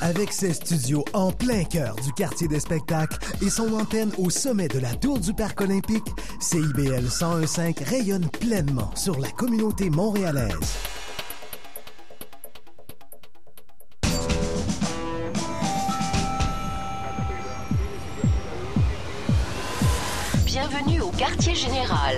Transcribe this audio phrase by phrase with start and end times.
[0.00, 4.68] Avec ses studios en plein cœur du quartier des spectacles et son antenne au sommet
[4.68, 6.06] de la tour du Parc olympique,
[6.40, 10.54] CIBL 1015 rayonne pleinement sur la communauté montréalaise.
[20.44, 22.16] Bienvenue au quartier général.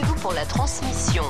[0.00, 1.24] Préparez-vous pour la transmission.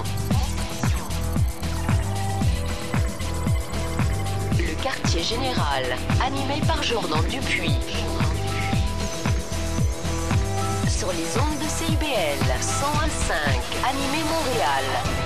[4.58, 5.84] Le quartier général,
[6.24, 7.78] animé par Jordan Dupuis.
[10.88, 13.34] Sur les ondes de CIBL 101.5,
[13.88, 15.19] animé Montréal.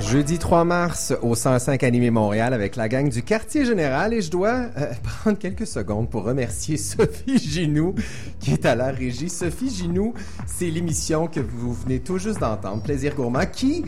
[0.00, 4.30] Jeudi 3 mars au 105 Animé Montréal avec la gang du quartier général et je
[4.30, 7.94] dois euh, prendre quelques secondes pour remercier Sophie Ginou
[8.40, 9.28] qui est à la régie.
[9.28, 10.14] Sophie Ginou,
[10.46, 13.84] c'est l'émission que vous venez tout juste d'entendre, Plaisir Gourmand, qui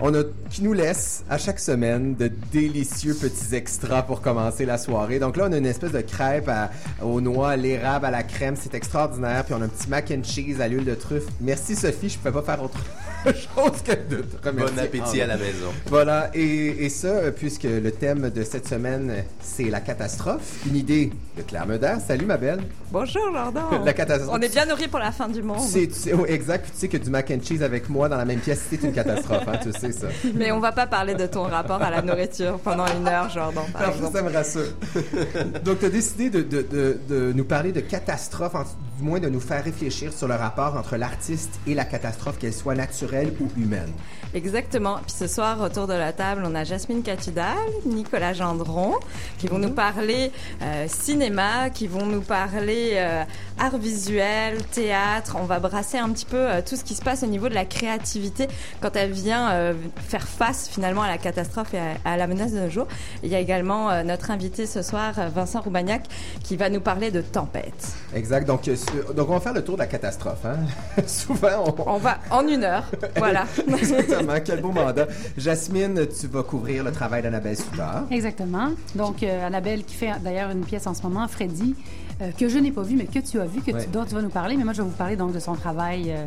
[0.00, 4.76] on a, qui nous laisse à chaque semaine de délicieux petits extras pour commencer la
[4.76, 5.20] soirée.
[5.20, 6.70] Donc là, on a une espèce de crêpe à-
[7.00, 8.56] aux noix, l'érable, à la crème.
[8.60, 9.44] C'est extraordinaire.
[9.44, 11.26] Puis on a un petit mac and cheese à l'huile de truffe.
[11.40, 12.78] Merci Sophie, je peux pas faire autre
[13.54, 14.74] chose que de te remercier.
[14.76, 15.72] Bon appétit en- à la maison.
[15.86, 20.42] Voilà, et, et ça, puisque le thème de cette semaine, c'est la catastrophe.
[20.66, 21.94] Une idée de Claire Meder.
[22.06, 22.60] Salut ma belle.
[22.92, 23.64] Bonjour Jordan.
[23.84, 24.30] La catastrophe.
[24.32, 25.58] On est bien nourris pour la fin du monde.
[25.60, 28.16] C'est, tu sais- oh, exact, tu sais que du mac and cheese avec moi dans
[28.16, 30.06] la même pièce, c'est une catastrophe, hein, tu sais ça.
[30.34, 33.64] Mais on va pas parler de ton rapport à la nourriture pendant une heure, Jordan,
[33.72, 34.16] par Alors, ça, exemple.
[34.16, 35.62] ça me rassure.
[35.64, 38.62] Donc, tu as décidé de, de, de, de nous parler de catastrophe, en-
[38.98, 42.52] du moins de nous faire réfléchir sur le rapport entre l'artiste et la catastrophe, qu'elle
[42.52, 43.92] soit naturelle ou humaine.
[44.34, 44.96] Exactement.
[45.06, 47.54] Puis ce soir, autour de la table, on a Jasmine Catudal,
[47.86, 48.94] Nicolas Gendron,
[49.38, 53.22] qui vont nous parler euh, cinéma, qui vont nous parler euh,
[53.60, 55.36] art visuel, théâtre.
[55.40, 57.54] On va brasser un petit peu euh, tout ce qui se passe au niveau de
[57.54, 58.48] la créativité
[58.80, 59.74] quand elle vient euh,
[60.08, 62.88] faire face finalement à la catastrophe et à, à la menace de nos jours.
[63.22, 66.02] Il y a également euh, notre invité ce soir, Vincent Roubagnac,
[66.42, 67.86] qui va nous parler de tempête.
[68.12, 68.46] Exact.
[68.48, 68.74] Donc, euh,
[69.14, 70.44] donc on va faire le tour de la catastrophe.
[70.44, 70.56] Hein?
[71.06, 72.90] Souvent, on, On va en une heure.
[73.16, 73.44] Voilà.
[73.78, 75.06] Exactement, quel beau mandat.
[75.36, 78.04] Jasmine, tu vas couvrir le travail d'Annabelle Soudard.
[78.10, 78.70] Exactement.
[78.94, 81.74] Donc, euh, Annabelle qui fait d'ailleurs une pièce en ce moment, Freddy,
[82.22, 83.84] euh, que je n'ai pas vu, mais que tu as vu, que Ouais.
[83.84, 84.56] tu, dont tu vas nous parler.
[84.56, 86.12] Mais moi, je vais vous parler donc de son travail.
[86.12, 86.24] euh,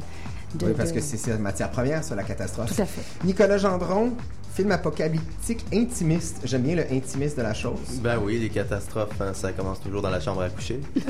[0.56, 2.74] de, Oui, parce de- que c'est sa matière première, ça, la catastrophe.
[2.74, 3.02] Tout à fait.
[3.26, 4.14] Nicolas Gendron,
[4.58, 6.38] film apocalyptique intimiste.
[6.44, 7.78] J'aime bien le intimiste de la chose.
[8.02, 10.80] Ben oui, les catastrophes, hein, ça commence toujours dans la chambre à coucher.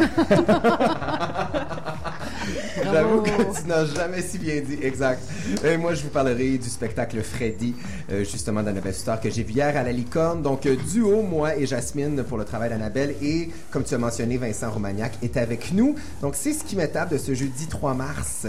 [2.83, 4.77] J'avoue que tu n'as jamais si bien dit.
[4.81, 5.21] Exact.
[5.63, 7.73] Et moi, je vous parlerai du spectacle Freddy,
[8.11, 10.41] euh, justement d'Annabelle Star, que j'ai vu hier à la Licorne.
[10.41, 13.15] Donc, euh, duo, moi et Jasmine pour le travail d'Annabelle.
[13.21, 15.95] Et, comme tu as mentionné, Vincent Romagnac est avec nous.
[16.21, 18.45] Donc, c'est ce qui m'étape de ce jeudi 3 mars.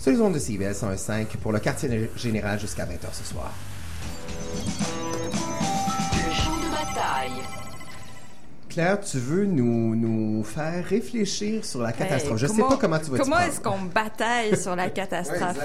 [0.00, 3.52] Sur les ondes de CBS 105 pour le quartier général jusqu'à 20h ce soir.
[6.12, 7.42] Le champ de bataille.
[8.68, 12.42] Claire, tu veux nous, nous faire réfléchir sur la catastrophe.
[12.42, 15.58] Hey, Je sais pas comment tu vas Comment est-ce qu'on bataille sur la catastrophe?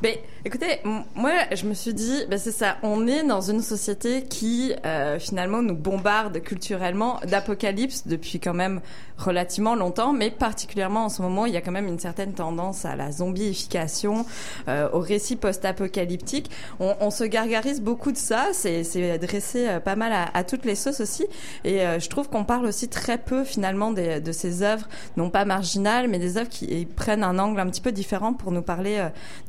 [0.00, 0.14] Ben,
[0.44, 0.78] écoutez,
[1.16, 5.18] moi, je me suis dit, ben c'est ça, on est dans une société qui, euh,
[5.18, 8.80] finalement, nous bombarde culturellement d'apocalypse depuis quand même
[9.18, 12.84] relativement longtemps, mais particulièrement en ce moment, il y a quand même une certaine tendance
[12.84, 14.24] à la zombification,
[14.68, 16.50] euh, au récit post-apocalyptique.
[16.80, 20.44] On, on se gargarise beaucoup de ça, c'est c'est dressé euh, pas mal à, à
[20.44, 21.26] toutes les sauces aussi,
[21.64, 25.30] et euh, je trouve qu'on parle aussi très peu finalement des- de ces œuvres, non
[25.30, 28.62] pas marginales, mais des œuvres qui prennent un angle un petit peu différent pour nous
[28.62, 28.98] parler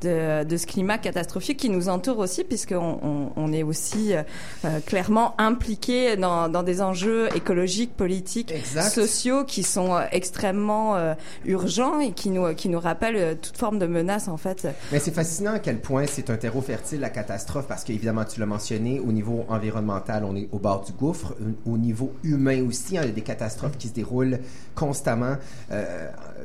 [0.02, 4.14] euh, de, de ce climat catastrophique qui nous entoure aussi, puisqu'on on, on est aussi
[4.14, 4.24] euh,
[4.66, 8.90] euh, clairement impliqué dans, dans des enjeux écologiques, politiques, Exact.
[8.90, 11.14] sociaux qui sont euh, extrêmement euh,
[11.46, 14.68] urgents et qui nous, qui nous rappellent euh, toute forme de menace en fait.
[14.92, 18.40] Mais c'est fascinant à quel point c'est un terreau fertile, la catastrophe, parce qu'évidemment, tu
[18.40, 21.34] l'as mentionné, au niveau environnemental, on est au bord du gouffre.
[21.66, 24.40] Au niveau humain aussi, hein, il y a des catastrophes qui se déroulent
[24.76, 25.36] constamment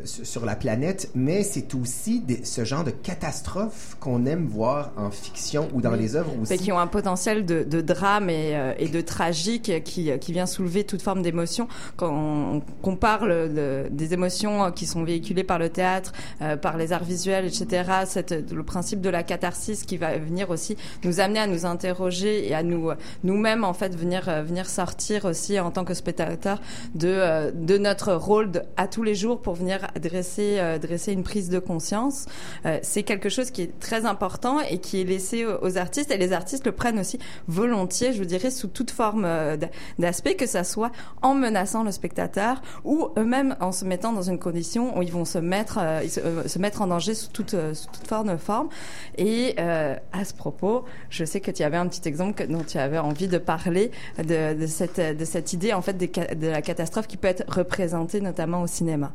[0.05, 4.91] sur sur la planète, mais c'est aussi des- ce genre de catastrophes qu'on aime voir
[4.97, 5.99] en fiction ou dans Oui.
[5.99, 6.59] les œuvres Mais aussi.
[6.59, 10.47] qui ont un potentiel de, de drame et, euh, et de tragique qui, qui vient
[10.47, 11.69] soulever toute forme d'émotion.
[11.97, 16.13] Quand on, qu'on parle de- des émotions qui sont véhiculées par le théâtre,
[16.43, 20.51] euh, par les arts visuels, etc., cette, le principe de la catharsis qui va venir
[20.51, 22.91] aussi nous amener à nous interroger et à nous
[23.23, 26.61] nous-mêmes en fait venir euh, venir sortir aussi en tant que spectateur
[26.95, 31.13] de euh, de notre rôle de- à tous les jours pour venir dresser euh, dresser
[31.13, 32.27] une prise de conscience.
[32.67, 36.11] Euh, c'est quelque chose qui est très important et qui est laissé aux, artistes.
[36.11, 39.57] Et les artistes le prennent aussi volontiers, je vous dirais, sous toute forme euh,
[39.99, 40.91] d'aspect, que ça soit
[41.23, 45.25] en menaçant le spectateur ou eux-mêmes en se mettant dans une condition où ils vont
[45.25, 48.07] se mettre, se, mettre en danger sous toute, toute
[48.39, 48.69] forme.
[49.19, 52.99] Et à ce propos, je sais que tu avais un petit exemple dont tu avais
[52.99, 57.29] envie de parler de, cette, de cette idée en fait de la catastrophe qui peut
[57.29, 59.13] être représentée notamment au cinéma.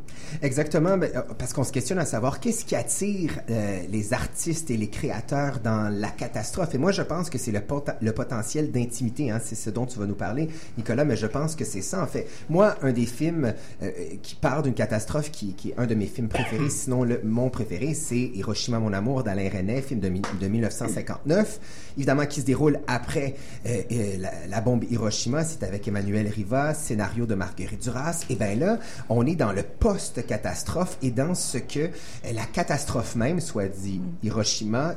[0.64, 4.78] Ben, euh, parce qu'on se questionne à savoir qu'est-ce qui attire euh, les artistes et
[4.78, 6.76] les créateurs dans la catastrophe.
[6.76, 9.32] Et moi, je pense que c'est le, pot- le potentiel d'intimité.
[9.32, 11.06] Hein, c'est ce dont tu vas nous parler, Nicolas.
[11.06, 12.28] Mais je pense que c'est ça, en fait.
[12.50, 13.54] Moi, un des films
[13.84, 13.92] euh,
[14.22, 17.50] qui part d'une catastrophe, qui, qui est un de mes films préférés, sinon le, mon
[17.50, 21.60] préféré, c'est Hiroshima, mon amour d'Alain Resnais, film de, mi- de 1959.
[21.98, 23.36] Évidemment, qui se déroule après
[23.66, 23.82] euh,
[24.20, 25.44] la, la bombe Hiroshima.
[25.44, 28.26] C'est avec Emmanuel Riva, scénario de Marguerite Duras.
[28.30, 28.80] Et bien là,
[29.10, 30.49] on est dans le post-catastrophe
[31.02, 31.90] et dans ce que euh,
[32.34, 34.96] la catastrophe même, soit dit Hiroshima,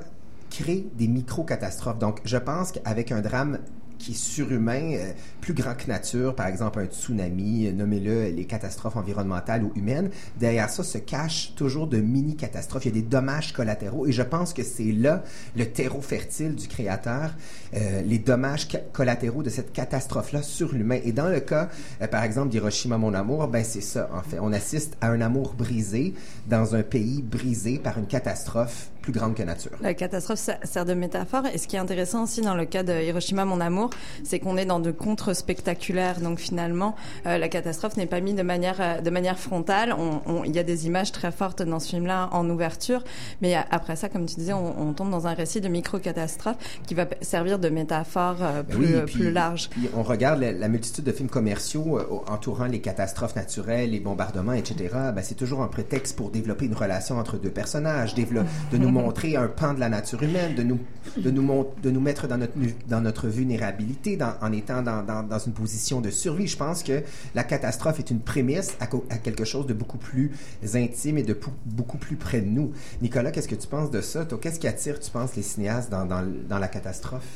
[0.51, 1.99] crée des micro-catastrophes.
[1.99, 3.59] Donc, je pense qu'avec un drame
[4.03, 8.97] qui est surhumain, euh, plus grand que nature, par exemple un tsunami, nommez-le les catastrophes
[8.97, 12.85] environnementales ou humaines, derrière ça se cachent toujours de mini-catastrophes.
[12.85, 15.23] Il y a des dommages collatéraux et je pense que c'est là
[15.57, 17.35] le terreau fertile du créateur,
[17.75, 20.99] euh, les dommages collatéraux de cette catastrophe-là sur l'humain.
[21.05, 21.69] Et dans le cas,
[22.01, 24.39] euh, par exemple, d'Hiroshima, mon amour, ben c'est ça en fait.
[24.41, 26.15] On assiste à un amour brisé
[26.49, 29.73] dans un pays brisé par une catastrophe plus grande que nature.
[29.83, 31.43] La catastrophe ser- sert de métaphore.
[31.53, 33.91] Et ce qui est intéressant aussi dans le cas de Hiroshima, mon amour,
[34.25, 36.21] c'est qu'on est dans de contre spectaculaires.
[36.21, 36.95] Donc finalement,
[37.27, 39.95] euh, la catastrophe n'est pas mise de manière euh, de manière frontale.
[39.99, 43.03] On- on- Il y a des images très fortes dans ce film-là en ouverture,
[43.41, 46.57] mais après ça, comme tu disais, on, on tombe dans un récit de micro-catastrophe
[46.87, 49.69] qui va servir de métaphore euh, Ben plus, oui, euh, puis- plus large.
[49.71, 54.01] puis on regarde la, la multitude de films commerciaux euh, entourant les catastrophes naturelles, les
[54.01, 54.77] bombardements, etc.
[55.15, 59.37] Ben, c'est toujours un prétexte pour développer une relation entre deux personnages, de nous montrer
[59.37, 60.79] un pan de la nature humaine, de nous,
[61.17, 62.53] de nous, de nous mettre dans notre,
[62.89, 66.47] dans notre vulnérabilité, en étant dans, dans, dans une position de survie.
[66.47, 67.03] Je pense que
[67.35, 70.31] la catastrophe est une prémisse à, à quelque chose de beaucoup plus
[70.75, 71.37] intime et de
[71.67, 72.73] beaucoup plus près de nous.
[73.01, 74.27] Nicolas, qu'est-ce que tu penses de ça?
[74.41, 77.27] Qu'est-ce qui attire, tu penses, les cinéastes dans, dans la catastrophe?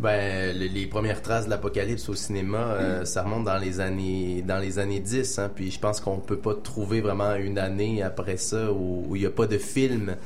[0.00, 4.42] Ben, les, les premières traces de l'apocalypse au cinéma, euh, ça remonte dans les années
[4.42, 8.02] dans les années 10, hein, puis je pense qu'on peut pas trouver vraiment une année
[8.02, 10.16] après ça où il y a pas de film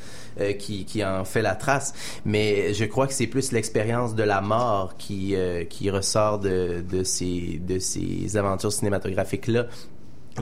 [0.40, 1.92] euh, qui, qui en fait la trace.
[2.24, 6.82] Mais je crois que c'est plus l'expérience de la mort qui euh, qui ressort de
[6.88, 9.66] de ces de ces aventures cinématographiques là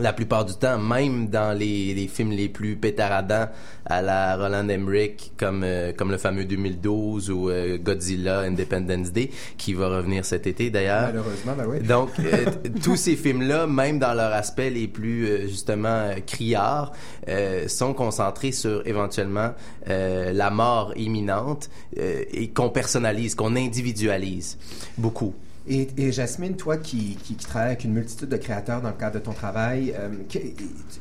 [0.00, 3.48] la plupart du temps, même dans les, les films les plus pétaradants
[3.84, 9.30] à la Roland Emmerich, comme, euh, comme le fameux 2012 ou euh, Godzilla Independence Day,
[9.56, 11.08] qui va revenir cet été d'ailleurs.
[11.12, 11.80] Malheureusement, ben oui.
[11.80, 12.46] Donc, euh,
[12.82, 16.92] tous ces films-là, même dans leur aspect les plus, euh, justement, euh, criards,
[17.28, 19.52] euh, sont concentrés sur, éventuellement,
[19.88, 24.58] euh, la mort imminente euh, et qu'on personnalise, qu'on individualise
[24.98, 25.34] beaucoup.
[25.68, 29.18] Et, Jasmine, toi qui, qui, travailles avec une multitude de créateurs dans le cadre de
[29.24, 30.10] ton travail, euh,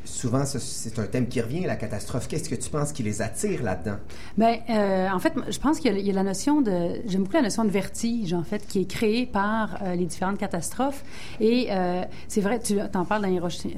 [0.06, 2.28] souvent ce- c'est un thème qui revient, la catastrophe.
[2.28, 3.98] Qu'est-ce que tu penses qui les attire là-dedans?
[4.38, 7.44] Ben, euh, en fait, je pense qu'il y a- la notion de, j'aime beaucoup la
[7.44, 11.04] notion de vertige, en fait, qui est créée par euh, les différentes catastrophes.
[11.40, 11.70] Et
[12.28, 13.76] c'est vrai, tu en parles dans Hiroshi-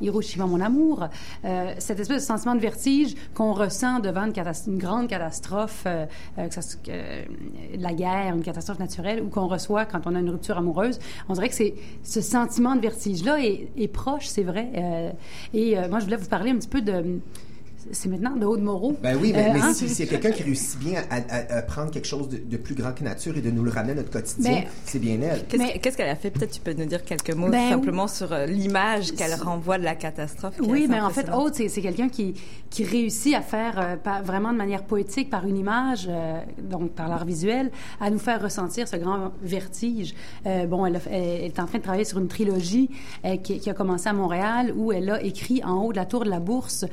[0.00, 1.08] Hiroshima, mon amour,
[1.78, 6.60] cette espèce de sentiment de vertige qu'on ressent devant une, grande catastrophe, que ça,
[7.76, 10.98] la guerre, une catastrophe naturelle, ou qu'on reçoit quand on a une rupture amoureuse.
[11.28, 14.70] On dirait que c'est ce sentiment de vertige-là est, proche, c'est vrai.
[14.76, 15.10] Euh,
[15.52, 17.18] et euh, moi, je voulais vous parler un petit peu de
[17.92, 18.96] c'est maintenant de Aude Moreau.
[19.02, 19.74] Ben oui, mais, Euh, mais hein?
[19.74, 22.74] si c'est quelqu'un qui réussit bien à, à- à prendre quelque chose de, de plus
[22.74, 25.44] grand que nature et de nous le ramener à notre quotidien, Mais- c'est bien elle.
[25.46, 26.30] Qu'est-ce Mais- qu'est-ce qu'elle a fait?
[26.30, 29.84] Peut-être tu peux nous dire quelques mots Ben, simplement sur euh, l'image qu'elle renvoie de
[29.84, 30.54] la catastrophe.
[30.60, 31.46] Oui, mais en fait, impressionnante.
[31.60, 32.34] Aude, c'est quelqu'un qui,
[32.70, 36.90] qui réussit à faire euh, par- vraiment de manière poétique, par une image, euh, donc
[36.92, 37.70] par l'art visuel,
[38.00, 40.14] à nous faire ressentir ce grand vertige.
[40.46, 42.90] Euh, bon, elle, a fait- elle, elle est en train de travailler sur une trilogie
[43.24, 46.04] euh, qui, qui a commencé à Montréal, où elle a écrit en haut de la
[46.06, 46.84] tour de la Bourse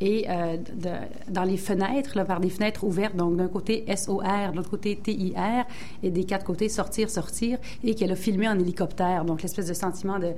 [0.00, 4.22] et euh, de- dans les fenêtres, là, par des fenêtres ouvertes, donc d'un côté SOR,
[4.52, 5.64] de l'autre côté TIR,
[6.02, 9.74] et des quatre côtés sortir, sortir, et qu'elle a filmé en hélicoptère, donc l'espèce de
[9.74, 10.32] sentiment de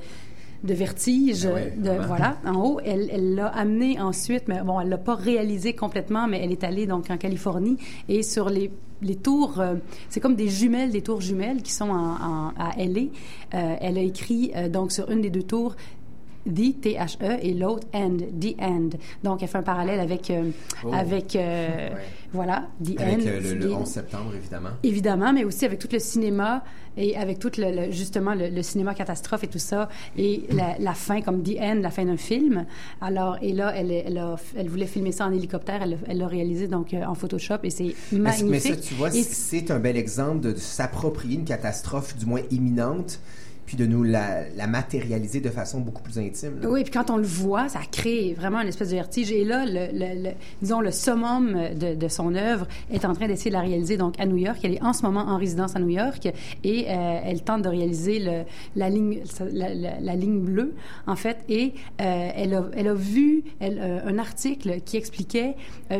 [0.62, 2.80] de vertige, Ah ouais, de, voilà, en haut.
[2.84, 6.64] Elle elle l'a amené ensuite, mais bon, elle l'a pas réalisé complètement, mais elle est
[6.64, 7.78] allée donc en Californie
[8.10, 8.70] et sur les
[9.02, 9.76] les tours, euh,
[10.10, 13.04] c'est comme des jumelles, des tours jumelles qui sont en, en- à LA.
[13.54, 15.74] Euh, elle a écrit euh, donc sur une des deux tours
[16.46, 18.88] The, T-H-E, et l'autre End, The End.
[19.22, 20.50] Donc, elle fait un parallèle avec, euh,
[20.84, 20.90] Oh.
[20.92, 21.92] avec euh, Ouais.
[22.32, 23.26] voilà, The Avec End.
[23.26, 24.70] euh, le, le The- 11 septembre, évidemment.
[24.82, 26.64] Évidemment, mais aussi avec tout le cinéma
[26.96, 30.76] et avec tout le, le- justement le, le cinéma catastrophe et tout ça et la,
[30.78, 32.64] la fin comme The End, la fin d'un film.
[33.00, 36.68] Alors et là, elle, elle, a- elle voulait filmer ça en hélicoptère, elle, l'a- réalisé
[36.68, 38.46] donc en Photoshop et c'est magnifique.
[38.48, 42.40] mais ça, tu vois, c'est un bel exemple de, de s'approprier une catastrophe, du moins
[42.50, 43.20] imminente,
[43.70, 46.58] puis de nous la, matérialiser de façon beaucoup plus intime.
[46.64, 49.30] Oui, puis quand on le voit, ça crée vraiment une espèce de vertige.
[49.30, 53.60] Et là, le, disons, le summum de, son œuvre est en train d'essayer de la
[53.60, 54.58] réaliser donc à New York.
[54.64, 56.26] Elle est en ce moment en résidence à New York
[56.64, 58.18] et euh, elle tente de réaliser
[58.74, 59.20] la, ligne,
[60.40, 60.74] bleue,
[61.06, 61.38] en fait.
[61.48, 65.54] Et euh, elle, a, vu euh, un article qui expliquait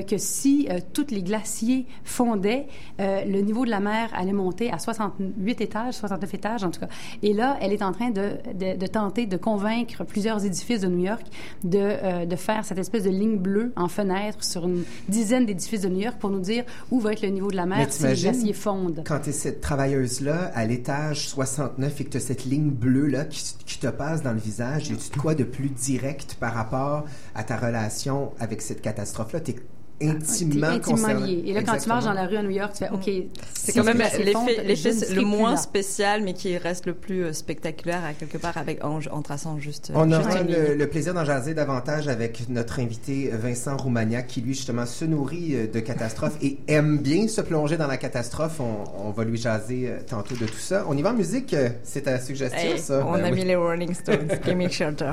[0.08, 2.66] que si tous les glaciers fondaient,
[2.98, 6.88] le niveau de la mer allait monter à 68 étages, 69 étages en tout cas.
[7.22, 10.88] Et là, elle est en train de, de, de tenter de convaincre plusieurs édifices de
[10.88, 11.26] New York
[11.64, 15.82] de, euh, de faire cette espèce de ligne bleue en fenêtre sur une dizaine d'édifices
[15.82, 18.06] de New York pour nous dire où va être le niveau de la mer si
[18.06, 19.02] les glaciers fondent.
[19.06, 23.24] Quand tu es cette travailleuse-là à l'étage 69 et que tu as cette ligne bleue-là
[23.24, 26.54] qui, qui te passe dans le visage, y a-tu de quoi de plus direct par
[26.54, 29.40] rapport à ta relation avec cette catastrophe-là?
[29.40, 29.56] Tu es
[30.02, 31.42] intimement, T'es intimement lié.
[31.46, 33.10] Et là, quand tu marches dans la rue à New York, tu fais OK.
[33.54, 35.56] C'est quand même l'effet, le plus moins là.
[35.56, 39.58] spécial, mais qui reste le plus euh, spectaculaire à quelque part avec en, en traçant
[39.58, 39.90] juste.
[39.90, 44.40] euh, On juste aura le, plaisir d'en jaser davantage avec notre invité Vincent Roumagnac, qui
[44.40, 48.60] lui justement se nourrit euh, de catastrophes et aime bien se plonger dans la catastrophe.
[48.60, 50.84] On, on va lui jaser euh, tantôt de tout ça.
[50.88, 53.04] On y va en musique, euh, c'est ta suggestion Hey, ça?
[53.06, 53.34] on Ben a oui.
[53.36, 55.12] mis les Rolling Stones, Give Me Shelter.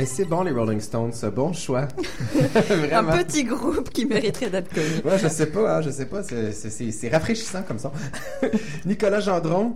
[0.00, 1.86] Eh, c'est bon les Rolling Stones, bon choix.
[2.92, 4.86] Un petit groupe qui mériterait d'être connu.
[5.04, 6.22] Ouais, je sais pas, hein, je sais pas.
[6.22, 7.92] c'est rafraîchissant comme ça.
[8.86, 9.74] Nicolas Gendron,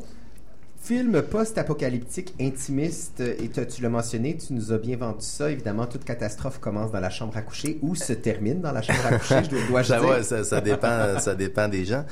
[0.84, 5.50] film post-apocalyptique intimiste, et toi, tu l'as mentionné, tu nous as bien vendu ça.
[5.50, 9.00] Évidemment, toute catastrophe commence dans la chambre à coucher ou se termine dans la chambre
[9.06, 10.22] à coucher, je dois, Ça, dire.
[10.24, 12.04] ça, ça dépend, ça dépend des gens.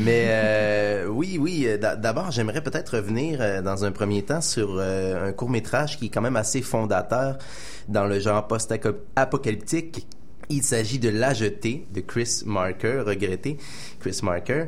[0.00, 1.64] Mais euh, oui, oui.
[1.68, 5.98] euh, d'a- D'abord, j'aimerais peut-être revenir euh, dans un premier temps sur un court métrage
[5.98, 7.36] qui est quand même assez fondateur
[7.88, 10.06] dans le genre post-apocalyptique.
[10.50, 13.56] Il s'agit de La Jetée de Chris Marker, regretté
[14.00, 14.66] Chris Marker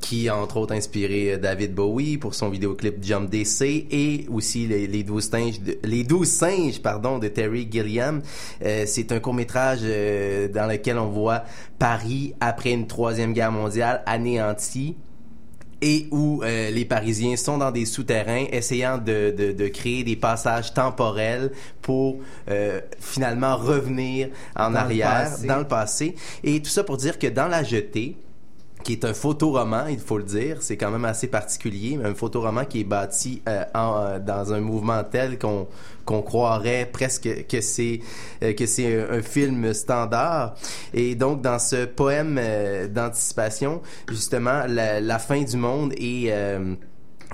[0.00, 4.66] qui a entre autres inspiré euh, David Bowie pour son vidéoclip Jump DC et aussi
[4.66, 8.22] les, les 12 singes de, les 12 singes pardon de Terry Gilliam.
[8.64, 11.44] Euh, c'est un court-métrage euh, dans lequel on voit
[11.78, 14.96] Paris après une troisième guerre mondiale anéantie
[15.84, 20.16] et où euh, les Parisiens sont dans des souterrains essayant de, de, de créer des
[20.16, 26.14] passages temporels pour euh, finalement revenir en Dans arrière dans le passé.
[26.42, 28.16] Et tout ça pour dire que dans La Jetée,
[28.84, 32.14] qui est un photoroman, il faut le dire, c'est quand même assez particulier, mais un
[32.14, 35.66] photoroman qui est bâti euh, en, euh, dans un mouvement tel qu'on
[36.04, 38.00] qu'on croirait presque que c'est
[38.42, 40.54] euh, que c'est un, un film standard.
[40.92, 42.38] Et donc dans ce poème
[42.94, 46.32] d'anticipation, justement, la, la fin du monde est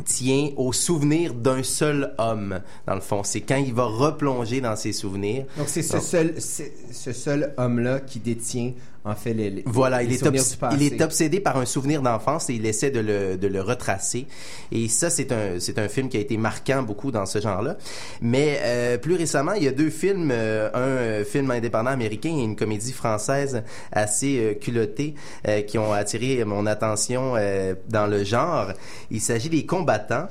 [0.04, 3.22] tient au souvenir d'un seul homme, dans le fond.
[3.22, 5.44] C'est quand il va replonger dans ses souvenirs.
[5.58, 8.72] Donc, c'est ce Donc- seul, c'est ce seul homme-là qui détient,
[9.04, 12.50] en fait, les, les- Voilà, les il est, obs- il obsédé par un souvenir d'enfance
[12.50, 14.26] et il essaie de le, de le retracer.
[14.72, 17.76] Et ça, c'est un, c'est un film qui a été marquant beaucoup dans ce genre-là.
[18.20, 22.28] Mais euh, plus récemment, il y a deux films, euh, un euh, film indépendant américain
[22.30, 25.14] et une comédie française assez euh, culottée
[25.48, 28.72] euh, qui ont attiré mon attention euh, dans le genre.
[29.10, 30.28] Il s'agit des combattants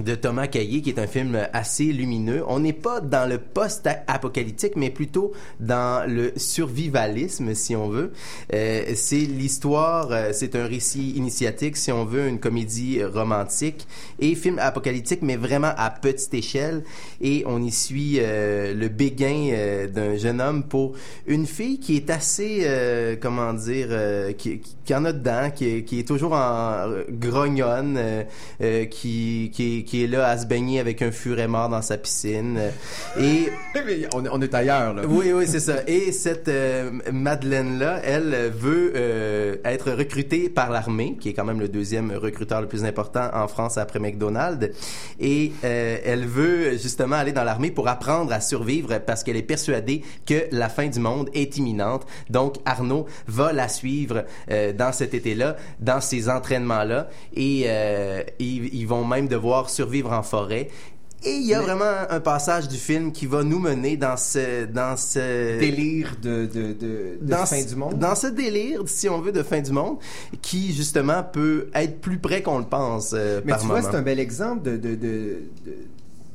[0.00, 2.42] de Thomas Caillé, qui est un film assez lumineux.
[2.48, 8.12] On n'est pas dans le post-apocalyptique, mais plutôt dans le survivalisme, si on veut.
[8.52, 13.86] Euh, c'est l'histoire, euh, c'est un récit initiatique, si on veut, une comédie romantique
[14.18, 16.84] et film apocalyptique, mais vraiment à petite échelle.
[17.20, 20.94] Et on y suit euh, le béguin euh, d'un jeune homme pour
[21.26, 23.88] une fille qui est assez, euh, comment dire,
[24.36, 27.98] qui, qui, en a dedans, qui, qui est toujours en grognonne,
[28.90, 31.98] qui, qui, est, qui est là à se baigner avec un furet mort dans sa
[31.98, 32.58] piscine.
[32.58, 32.70] euh,
[33.20, 33.48] et
[34.14, 35.02] on, on est ailleurs, là.
[35.06, 35.76] oui, oui, c'est ça.
[35.86, 41.44] Et cette euh, Madeleine-là, elle euh, veut euh, être recrutée par l'armée, qui est quand
[41.44, 44.68] même le deuxième recruteur le plus important en France après McDonald's.
[45.20, 49.42] Et euh, elle veut justement aller dans l'armée pour apprendre à survivre parce qu'elle est
[49.42, 52.06] persuadée que la fin du monde est imminente.
[52.30, 57.66] Donc Arnaud va la suivre dans cet été-là, dans ces entraînements-là, et
[58.38, 60.68] ils, ils vont même devoir survivre en forêt.
[61.24, 64.64] Et il y a vraiment un passage du film qui va nous mener dans ce
[64.64, 67.96] dans ce Délire de, de, de, de dans fin ce- du monde.
[67.96, 69.98] Dans ce délire, si on veut, de fin du monde,
[70.40, 73.78] qui justement peut être plus près qu'on le pense euh, Mais par tu moment.
[73.80, 75.76] vois, c'est un bel exemple de, de, de, de-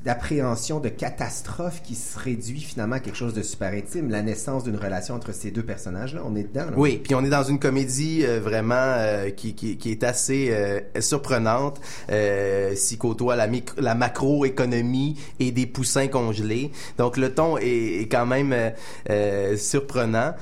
[0.05, 4.63] d'appréhension de catastrophe qui se réduit finalement à quelque chose de super intime, la naissance
[4.63, 6.21] d'une relation entre ces deux personnages-là.
[6.25, 6.65] On est dedans.
[6.65, 6.73] là.
[6.77, 10.49] Oui, puis on est dans une comédie euh, vraiment euh, qui, qui, qui est assez
[10.51, 16.71] euh, surprenante, euh, s'y côtoie la, la macroéconomie et des poussins congelés.
[16.97, 18.69] Donc le ton est, est quand même euh,
[19.09, 20.33] euh, surprenant.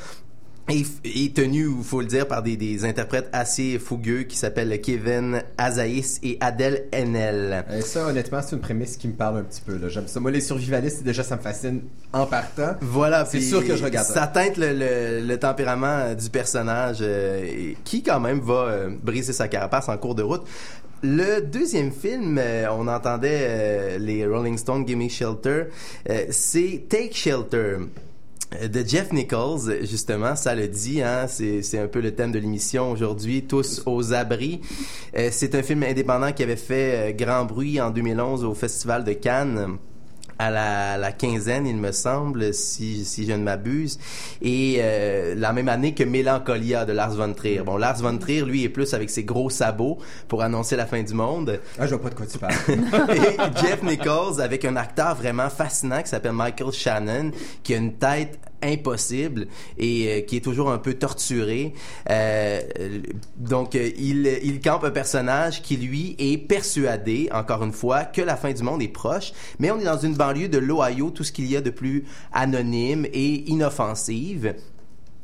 [0.67, 4.81] Et, et tenu, il faut le dire, par des, des interprètes assez fougueux qui s'appellent
[4.81, 7.63] Kevin Azaïs et Adèle Haenel.
[7.69, 9.77] Euh, ça, honnêtement, c'est une prémisse qui me parle un petit peu.
[9.77, 9.89] là.
[9.89, 10.19] J'aime ça.
[10.19, 11.81] Moi, les survivalistes, déjà, ça me fascine
[12.13, 12.77] en partant.
[12.81, 14.13] Voilà, C'est sûr que je regarde ça.
[14.15, 18.53] Ça teinte le, le, le tempérament euh, du personnage euh, et- qui quand même va
[18.67, 20.47] euh, briser sa carapace en cours de route.
[21.03, 25.65] Le deuxième film, euh, on entendait les Rolling Stones Gimme Shelter,
[26.31, 27.77] c'est Take Shelter
[28.51, 32.91] de Jeff Nichols, justement, ça le dit, hein, c'est, un peu le thème de l'émission
[32.91, 34.61] aujourd'hui, Tous aux abris.
[35.17, 39.03] Euh, c'est un film indépendant qui avait fait euh, grand bruit en 2011 au Festival
[39.03, 39.77] de Cannes
[40.39, 43.99] à la, la quinzaine, il me semble, si, si je ne m'abuse,
[44.41, 47.61] et euh, la même année que Mélancolia de Lars von Trier.
[47.61, 51.01] Bon, Lars von Trier, lui, est plus avec ses gros sabots pour annoncer la fin
[51.03, 51.59] du monde.
[51.79, 52.53] Ah, je vois pas de quoi tu parles.
[52.69, 57.31] et Jeff Nichols avec un acteur vraiment fascinant qui s'appelle Michael Shannon,
[57.63, 59.47] qui a une tête impossible
[59.77, 61.73] et euh, qui est toujours un peu torturé.
[62.09, 62.61] Euh,
[63.37, 68.21] donc, euh, il, il campe un personnage qui, lui, est persuadé, encore une fois, que
[68.21, 71.23] la fin du monde est proche, mais on est dans une banlieue de l'Ohio, tout
[71.23, 74.55] ce qu'il y a de plus anonyme et inoffensive.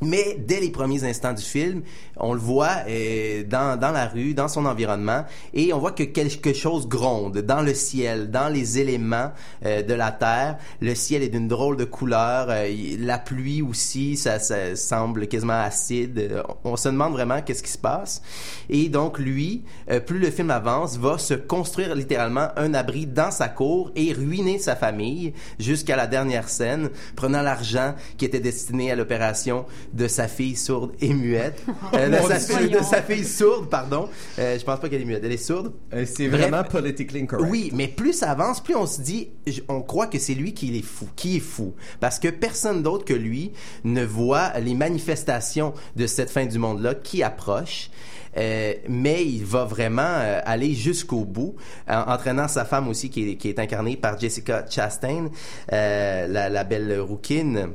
[0.02, 1.84] Mais dès les premiers instants du film,
[2.18, 6.04] on le voit euh, dans, dans la rue, dans son environnement, et on voit que
[6.04, 9.32] quelque chose gronde dans le ciel, dans les éléments
[9.66, 10.58] euh, de la terre.
[10.82, 12.68] Le ciel est d'une drôle de couleur, euh,
[13.00, 16.18] la pluie aussi, ça, ça semble quasiment acide.
[16.18, 18.22] Euh, On se demande vraiment qu'est-ce qui se passe.
[18.70, 23.32] Et donc lui, euh, plus le film avance, va se construire littéralement un abri dans
[23.32, 28.92] sa cour et ruiner sa famille jusqu'à la dernière scène, prenant l'argent qui était destiné
[28.92, 31.64] à l'opération de sa fille sourde et muette.
[31.94, 34.08] Euh, de, sa fille, de sa fille sourde, pardon.
[34.40, 35.74] Euh, je pense pas qu'elle est muette, elle est sourde.
[35.94, 36.42] Euh, c'est Bref.
[36.42, 37.50] vraiment politically incorrect.
[37.52, 39.30] Oui, mais plus ça avance, plus on se dit,
[39.68, 43.04] on croit que c'est lui qui est fou, qui est fou, parce que personne d'autre
[43.04, 43.52] que lui
[43.84, 47.90] ne voit les manifestations de cette fin du monde-là qui approche.
[48.38, 51.56] Euh, mais il va vraiment euh, aller jusqu'au bout,
[51.90, 55.26] en- entraînant sa femme aussi, qui est, qui est incarnée par Jessica Chastain,
[55.74, 57.72] euh, la, la belle rouquine.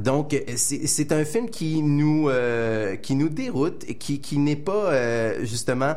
[0.00, 4.56] Donc euh, c'est un film qui nous euh, qui nous déroute et qui qui n'est
[4.56, 5.94] pas euh, justement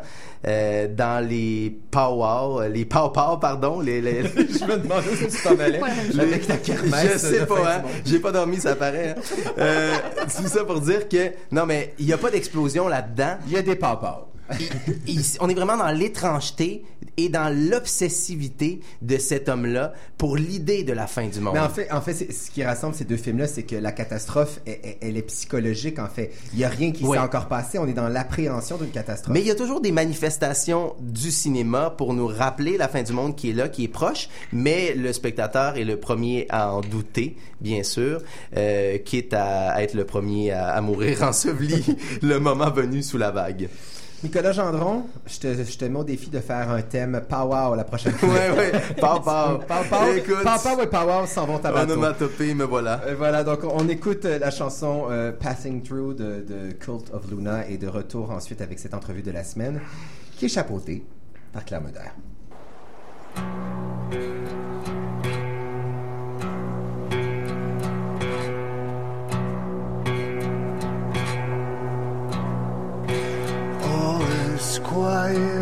[0.48, 5.60] euh, dans les pow les pow pardon les, les Je me demandais où tu t'en
[5.60, 6.20] allais Ouais.
[6.22, 7.12] avec ta kermesse.
[7.14, 7.82] je sais pas, hein.
[8.06, 9.16] J'ai pas dormi, ça paraît.
[9.58, 10.26] hein.
[10.36, 13.38] Tout ça pour dire que non, mais il y a pas d'explosion là-dedans.
[13.48, 13.76] Il y a des
[15.08, 16.84] il- on est vraiment dans l'étrangeté
[17.20, 21.54] et dans l'obsessivité de cet homme-là pour l'idée de la fin du monde.
[21.54, 24.60] Mais en fait, en fait ce qui rassemble ces deux films-là, c'est que la catastrophe,
[24.66, 26.32] elle, est psychologique, en fait.
[26.54, 27.18] Il y a rien qui Ouais.
[27.18, 27.78] s'est encore passé.
[27.78, 29.34] On est dans l'appréhension d'une catastrophe.
[29.34, 33.12] Mais il y a toujours des manifestations du cinéma pour nous rappeler la fin du
[33.14, 36.82] monde qui est là, qui est proche, mais le spectateur est le premier à en
[36.82, 38.22] douter, bien sûr,
[38.56, 41.84] euh, quitte à, à être le premier à, à mourir enseveli
[42.22, 43.68] le moment venu sous la vague.
[44.24, 47.84] Nicolas Gendron, je te, je te mets au défi de faire un thème pow la
[47.86, 48.28] prochaine fois.
[48.30, 49.60] Ouais, ouais, pow, pow.
[49.66, 50.14] Pow, pow.
[50.16, 51.94] Écoute, Pow, pow et pow s'en vont à bateau.
[51.94, 53.02] onomatopée, me voilà.
[53.18, 57.68] Voilà, donc on écoute euh, la chanson euh, Passing Through de, de Cult of Luna
[57.70, 59.80] et de retour ensuite avec cette entrevue de la semaine
[60.36, 61.06] qui est chapeautée
[61.54, 62.10] par Claire Moder.
[75.00, 75.59] Quiet.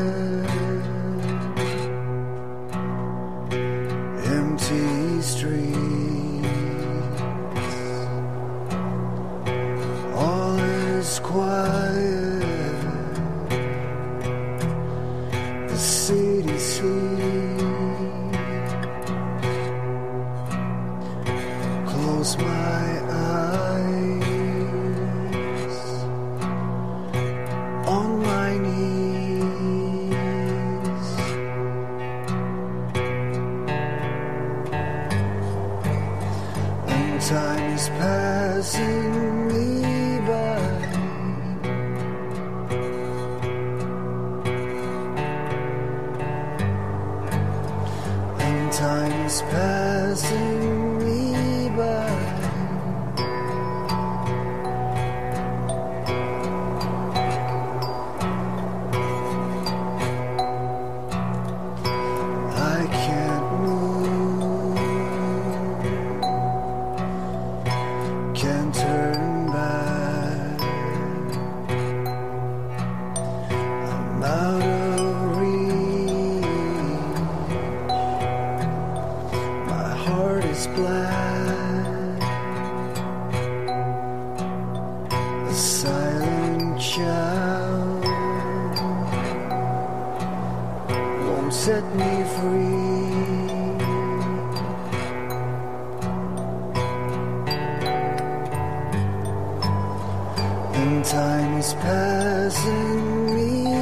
[101.04, 103.77] Time is passing me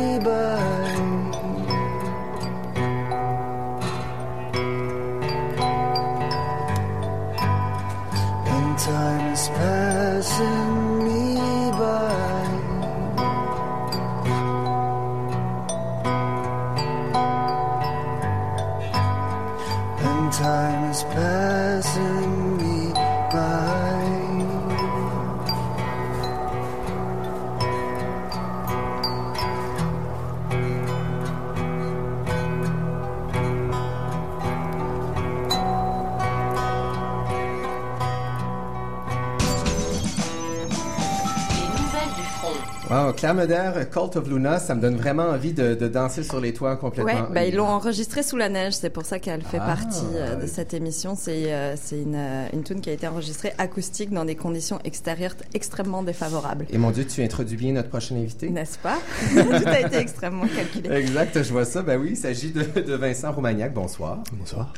[43.25, 46.53] Claire Meder, Cult of Luna, ça me donne vraiment envie de, de danser sur les
[46.53, 47.11] toits complètement.
[47.11, 49.65] Ouais, bah, ils l'ont enregistré sous la neige, c'est pour ça qu'elle fait Ah.
[49.65, 51.15] partie euh, de cette émission.
[51.15, 54.77] C'est euh, c'est une, euh, une tune qui a été enregistrée acoustique dans des conditions
[54.83, 56.67] extérieures extrêmement défavorables.
[56.69, 58.47] Et mon Dieu, tu introduis bien notre prochain invité.
[58.51, 58.99] N'est-ce pas?
[59.33, 60.95] Tout a été extrêmement calculé.
[60.95, 61.81] Exact, je vois ça.
[61.81, 63.73] Ben oui, il s'agit de, de Vincent Roumagnac.
[63.73, 64.19] Bonsoir.
[64.33, 64.71] Bonsoir.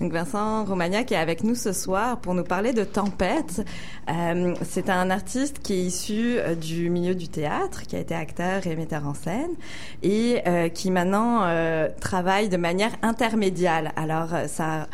[0.00, 3.64] Donc Vincent Romagnac est avec nous ce soir pour nous parler de Tempête.
[4.10, 8.14] Euh, c'est un artiste qui est issu euh, du milieu du théâtre, qui a été
[8.14, 9.52] acteur et metteur en scène,
[10.02, 11.46] et euh, qui maintenant
[12.00, 13.92] travaille de manière intermédiale.
[13.96, 14.86] Alors ça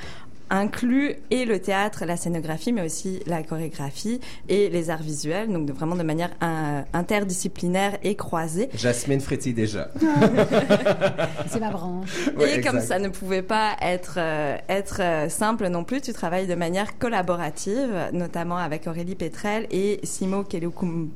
[0.53, 5.67] inclut et le théâtre, la scénographie, mais aussi la chorégraphie et les arts visuels, donc
[5.67, 8.69] de, vraiment de manière euh, interdisciplinaire et croisée.
[8.75, 9.89] Jasmine frétille déjà.
[11.49, 12.31] C'est ma branche.
[12.37, 16.13] Ouais, et comme ça ne pouvait pas être euh, être euh, simple non plus, tu
[16.13, 21.11] travailles de manière collaborative, notamment avec Aurélie Pétrel et Simo Kelukumpu.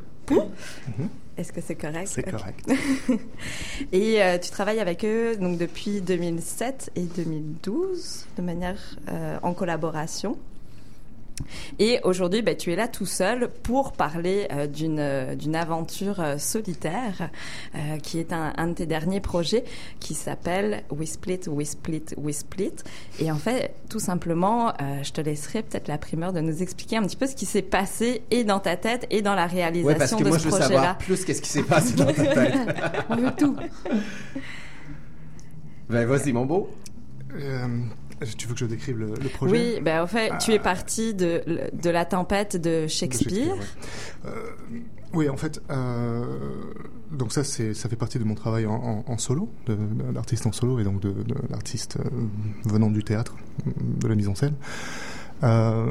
[1.38, 2.09] Est-ce que c'est correct?
[2.09, 2.66] C'est correct.
[3.92, 9.53] Et euh, tu travailles avec eux donc depuis 2007 et 2012 de manière euh, en
[9.53, 10.38] collaboration.
[11.79, 16.20] Et aujourd'hui, bah, tu es là tout seul pour parler euh, d'une euh, d'une aventure
[16.20, 17.31] euh, solitaire
[17.75, 19.64] euh, qui est un, un de tes derniers projets
[20.01, 22.72] qui s'appelle We Split, We Split, We Split.
[23.20, 26.96] Et en fait, tout simplement, euh, je te laisserai peut-être la primeur de nous expliquer
[26.96, 29.87] un petit peu ce qui s'est passé et dans ta tête et dans la réalisation
[29.88, 30.75] Ouais, parce que de moi, ce je veux projet-là.
[30.75, 32.55] savoir plus qu'est-ce qui s'est passé dans ta tête.
[33.11, 33.57] On veut tout.
[35.90, 36.70] ben vas-y, mon beau.
[38.37, 41.12] Tu veux que je décrive le, le projet Oui, ben en fait, tu es parti
[41.14, 43.52] de, de la tempête de De Shakespeare.
[43.55, 43.61] ouais.
[44.26, 44.31] Euh,
[45.12, 46.24] oui, en fait, euh,
[47.12, 50.12] donc ça, c'est, ça fait partie de mon travail en, en- en solo, de- de-
[50.12, 52.09] d'artiste en solo, et donc de, de l'artiste euh,
[52.64, 53.35] venant du théâtre,
[53.66, 54.55] de la mise en scène.
[55.42, 55.87] Euh,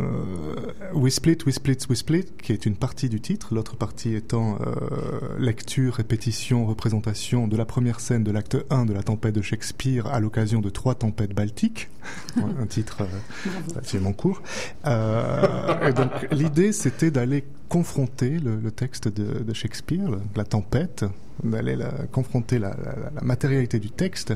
[0.94, 4.58] We Split, We Split, We Split, qui est une partie du titre, l'autre partie étant
[4.62, 9.42] euh, lecture, répétition, représentation de la première scène de l'acte 1 de la tempête de
[9.42, 11.90] Shakespeare à l'occasion de trois tempêtes baltiques,
[12.38, 14.42] un titre euh, relativement court.
[14.86, 21.06] Euh, et donc l'idée c'était d'aller confronter le, le texte de, de Shakespeare, la tempête,
[21.44, 24.34] d'aller la- confronter la, la- la matérialité du texte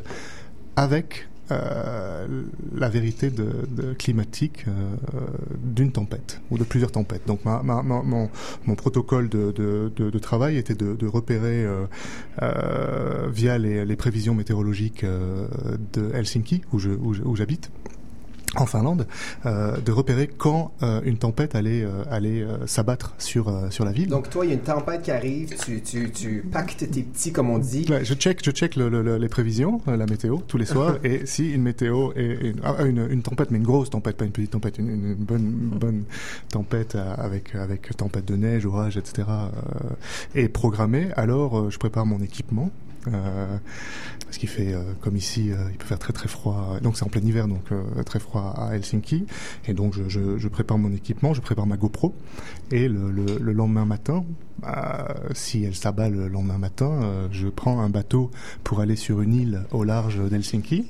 [0.76, 4.72] avec la vérité de, climatique euh,
[5.64, 7.24] d'une tempête ou de plusieurs tempêtes.
[7.28, 8.30] Donc ma, mon,
[8.76, 11.86] protocole de, de, travail était de, repérer euh,
[12.42, 15.48] euh, via les, les prévisions météorologiques euh,
[15.94, 17.72] de Helsinki où j'habite
[18.56, 19.06] en Finlande,
[19.46, 24.10] euh, de repérer quand euh, une tempête allait, euh, allait s'abattre sur, sur la ville.
[24.10, 27.32] Donc, toi, il y a une tempête qui arrive, tu, tu, tu pactes tes petits,
[27.32, 27.86] comme on dit.
[27.90, 30.98] Ouais, je check, je check le- le- le- les prévisions, la météo, tous les soirs,
[31.04, 34.26] et si une météo est une, ah, une, une tempête, mais une grosse tempête, pas
[34.26, 36.04] une petite tempête, une, une bonne, bonne
[36.50, 39.28] tempête avec avec tempête de neige, orage, etc.
[40.36, 42.72] est programmée, alors je prépare mon équipement.
[43.08, 43.58] Euh,
[44.26, 46.78] parce qu'il fait euh, comme ici, euh, il peut faire très très froid.
[46.82, 47.64] Donc c'est en plein hiver, donc
[48.06, 49.26] très froid à Helsinki.
[49.68, 52.16] Et donc je, je, je prépare mon équipement, je prépare ma GoPro.
[52.72, 54.24] Et le, le, le lendemain matin,
[54.60, 58.30] bah, si elle s'abat le lendemain matin, je prends un bateau
[58.64, 60.88] pour aller sur une île au large d'Helsinki.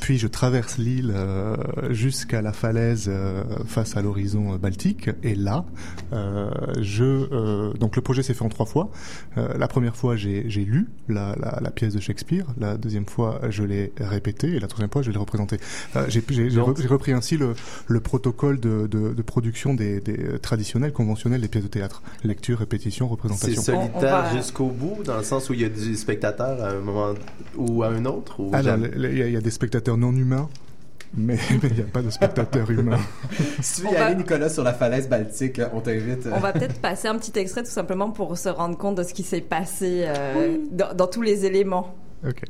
[0.00, 1.56] Puis je traverse l'île euh,
[1.90, 5.10] jusqu'à la falaise euh, face à l'horizon euh, baltique.
[5.22, 5.64] Et là,
[6.12, 8.90] euh, je euh, donc le projet s'est fait en trois fois.
[9.36, 12.46] Euh, la première fois, j'ai j'ai lu la, la, la pièce de Shakespeare.
[12.58, 14.48] La deuxième fois, je l'ai répétée.
[14.54, 15.58] Et la troisième fois, je l'ai représentée.
[15.96, 16.22] Euh, j'ai
[16.88, 17.54] repris ainsi le,
[17.86, 22.02] le protocole de, de, de production des, des traditionnels, conventionnels des pièces de théâtre.
[22.24, 23.62] Lecture, répétition, C'est représentation.
[23.62, 26.62] solitaire On- on va- jusqu'au bout, dans le sens où il y a du spectateur
[26.64, 27.14] à un moment
[27.56, 28.90] ou à un autre ou Alors, jamais?
[28.96, 30.48] il y, a- il y a des spectateurs non humains,
[31.16, 33.00] mais il n'y a pas de spectateurs humains.
[33.62, 36.26] Si tu veux On y va- aller, Nicolas, sur la falaise baltique, on t'invite.
[36.26, 39.02] euh, On va peut-être passer un petit extrait tout simplement pour se rendre compte de
[39.02, 41.94] ce qui s'est passé euh, dans, dans tous les éléments.
[42.26, 42.42] Ok.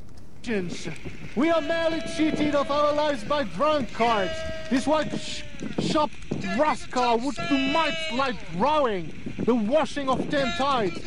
[1.36, 4.32] We are merely cheated of our lives by drunkards.
[4.70, 5.42] This white sh-
[5.80, 6.10] shop
[6.58, 10.98] rascal would do might like rowing, the washing of ten tides.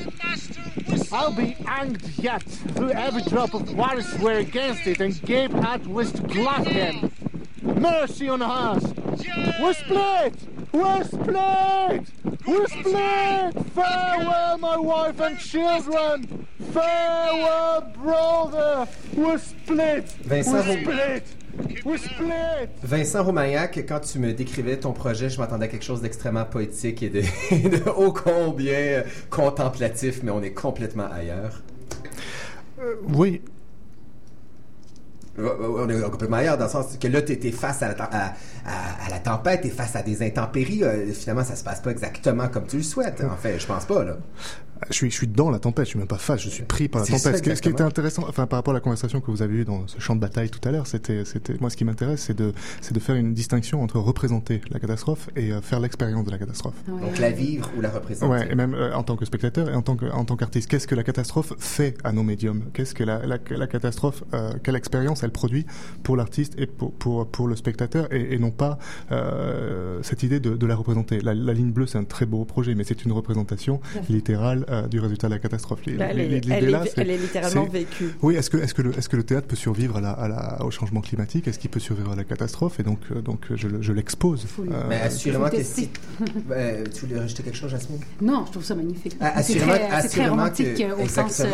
[1.12, 5.88] I'll be hanged yet, through every drop of water swear against it, and Gabe had
[5.88, 6.67] wished to glut.
[7.63, 8.84] Mercy on us!
[9.60, 10.53] We're split!
[10.73, 12.07] We're split!
[12.47, 13.53] We're split!
[13.75, 16.47] Farewell, my wife and children!
[16.73, 18.88] Farewell, brother!
[19.15, 20.05] We're split!
[20.25, 21.23] Vincent, We're vous- split!
[21.86, 22.69] We're split!
[22.81, 27.03] Vincent Romagnac, quand tu me décrivais ton projet, je m'attendais à quelque chose d'extrêmement poétique
[27.03, 31.62] et de, de ô combien contemplatif, mais on est complètement ailleurs.
[33.03, 33.49] Oui, Euh,
[35.38, 39.69] On est complètement ailleurs dans le sens que là, tu face à la, tempête, tu
[39.69, 40.84] face à des intempéries.
[40.84, 43.24] euh, finalement, ça se passe pas exactement comme tu le souhaites.
[43.24, 44.17] En fait, je pense pas, là.
[44.89, 46.88] Je suis, je suis dans la tempête, je suis même pas face, je suis pris
[46.88, 47.38] par la tempête.
[47.38, 49.55] Ce qui, ce qui était intéressant, enfin, par rapport à la conversation que vous avez
[49.55, 52.21] eue dans ce champ de bataille tout à l'heure, c'était, c'était, moi, ce qui m'intéresse,
[52.21, 56.25] c'est de, c'est de faire une distinction entre représenter la catastrophe et euh, faire l'expérience
[56.25, 56.75] de la catastrophe.
[56.88, 58.31] Donc la vivre ou la représenter.
[58.31, 60.69] Ouais, et même euh, en tant que spectateur et en tant que en tant qu'artiste,
[60.69, 62.63] qu'est-ce que la catastrophe fait à nos médiums?
[62.73, 65.65] Qu'est-ce que la, la, la catastrophe, euh, quelle expérience elle produit
[66.03, 68.77] pour l'artiste et pour pour pour le spectateur et, et non pas
[69.12, 71.19] euh, cette idée de, de la représenter?
[71.21, 74.88] La, la ligne bleue, c'est un très beau projet, mais c'est une représentation littérale euh,
[74.88, 75.82] du résultat de la catastrophe.
[75.88, 78.15] Elle, est, L'idée elle est- là, c'est- elle est littéralement vécue.
[78.21, 80.71] oui, est-ce que, le, est-ce que le théâtre peut survivre à la, à la, au
[80.71, 81.47] changement climatique?
[81.47, 82.80] Est-ce qu'il peut survivre à la catastrophe?
[82.80, 84.45] Et donc, euh, donc je, le- je l'expose.
[84.60, 85.89] Euh, Mais assurément que si...
[86.52, 87.99] Euh, tu voulais rajouter quelque chose, Jasmine?
[88.21, 89.15] Non, je trouve ça magnifique.
[89.19, 91.45] Ah, c'est assurément- très, c'est très assurément romantique que- au sens euh,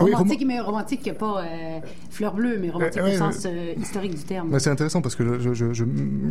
[0.00, 1.78] oui, romantique, roman- mais romantique pas euh,
[2.10, 4.50] fleur bleue, mais romantique Euh, ouais, au sens euh, historique du terme.
[4.50, 5.84] Bah, c'est intéressant parce que je, je, je-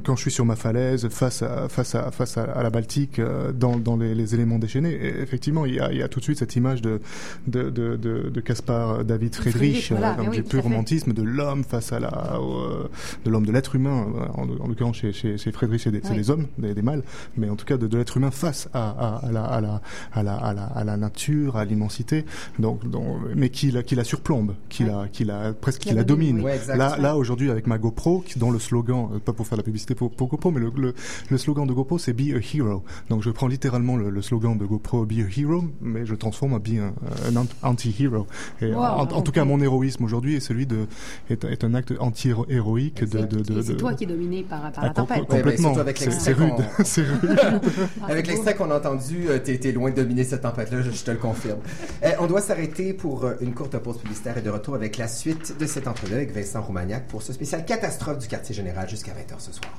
[0.03, 3.19] quand je suis sur ma falaise face à face à face à, à la Baltique
[3.53, 6.23] dans, dans les, les éléments déchaînés, effectivement il y, a, il y a tout de
[6.25, 7.01] suite cette image de
[7.47, 10.67] de de, de, de Caspar David Friedrich, Friedrich, voilà, euh, oui, du pur fait.
[10.67, 12.89] romantisme de l'homme face à la au, euh,
[13.25, 16.01] de l'homme de l'être humain euh, en, en l'occurrence chez, chez, chez Friedrich c'est des,
[16.03, 16.17] c'est Oui.
[16.17, 17.03] des hommes des, des mâles
[17.37, 19.81] mais en tout cas de, de l'être humain face à, à, à la, à, la,
[20.13, 22.25] à, la, à, la, à la nature à l'immensité
[22.59, 25.95] donc, donc mais qui la qui la surplombe qui la qui la presque qui Qui
[25.95, 26.51] la domine, domine oui.
[26.69, 29.57] Ouais, là là aujourd'hui avec ma GoPro qui- dont le slogan euh, pas pour faire
[29.57, 30.93] la publicité pour, pour GoPro mais le, le,
[31.29, 34.57] le slogan de GoPro c'est Be a Hero donc je prends littéralement le, le slogan
[34.57, 36.93] de GoPro Be a Hero mais je transforme en un,
[37.27, 38.27] un ant- anti-hero
[38.61, 40.87] Wow, en, en tout cas mon héroïsme aujourd'hui est celui de
[41.29, 44.83] est, est un acte anti-héroïque de, de, de, c'est toi qui es dominé par, par
[44.83, 45.17] Ah, la tempête.
[45.29, 47.39] ben, complètement c'est rude qu'on- c'est rude
[48.07, 51.11] Avec l'extrait qu'on a entendu, euh, t'es loin de dominer cette tempête-là, je, je te
[51.11, 51.59] le confirme.
[52.03, 55.07] Eh, on doit s'arrêter pour euh, une courte pause publicitaire et de retour avec la
[55.07, 59.11] suite de cette entrevue avec Vincent Roumagnac pour ce spécial catastrophe du quartier général jusqu'à
[59.11, 59.71] 20h ce soir.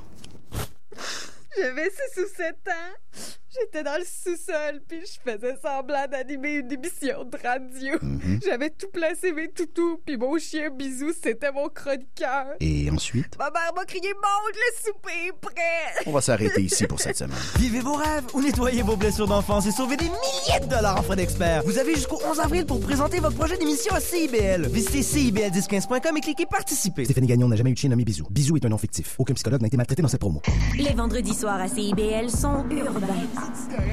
[1.57, 3.34] J'avais 6 ou 7 ans.
[3.61, 7.95] J'étais dans le sous-sol, puis je faisais semblant d'animer une émission de radio.
[8.03, 8.41] Mhm.
[8.45, 12.47] J'avais tout placé mes toutous, puis mon chien Bisou, c'était mon chroniqueur.
[12.61, 16.05] Et ensuite, Ma mère m'a crié «Monte, le souper est prêt!
[16.07, 17.39] on va s'arrêter ici pour cette semaine.
[17.59, 21.03] Vivez vos rêves ou nettoyez vos blessures d'enfance et sauvez des milliers de dollars en
[21.03, 21.63] frais d'experts.
[21.65, 24.67] Vous avez jusqu'au 11 avril pour présenter votre projet d'émission à CIBL.
[24.67, 27.05] Visitez CIBL1015.com et cliquez participer.
[27.05, 28.27] Stéphanie Gagnon n'a jamais eu de chien nommé Bisou.
[28.31, 29.15] Bisou est un nom fictif.
[29.19, 30.43] Aucun psychologue n'a été maltraité dans cette promo.
[30.77, 33.44] Les vendredis soirs à CIBL sont urbains.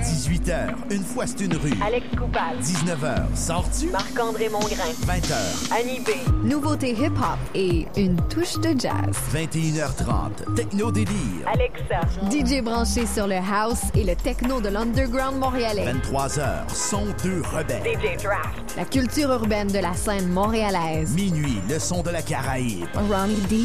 [0.02, 1.74] 18h, une fois c'est une rue.
[1.86, 2.58] Alex Coupal.
[2.62, 3.90] 19h, sors-tu?
[3.90, 4.92] Marc-André Mongrain.
[5.06, 6.10] 20h, Annie B.
[6.44, 9.16] Nouveauté hip-hop et une touche de jazz.
[9.34, 11.48] 21h30, Techno Délire.
[11.48, 12.02] Alexa.
[12.30, 15.86] DJ branché sur le house et le techno de l'underground montréalais.
[15.86, 17.84] 23h, son de rebelle.
[17.84, 18.76] DJ Draft.
[18.78, 21.14] La culture urbaine de la scène montréalaise.
[21.14, 22.88] Minuit, le son de la Caraïbe.
[23.10, 23.56] Ronnie D.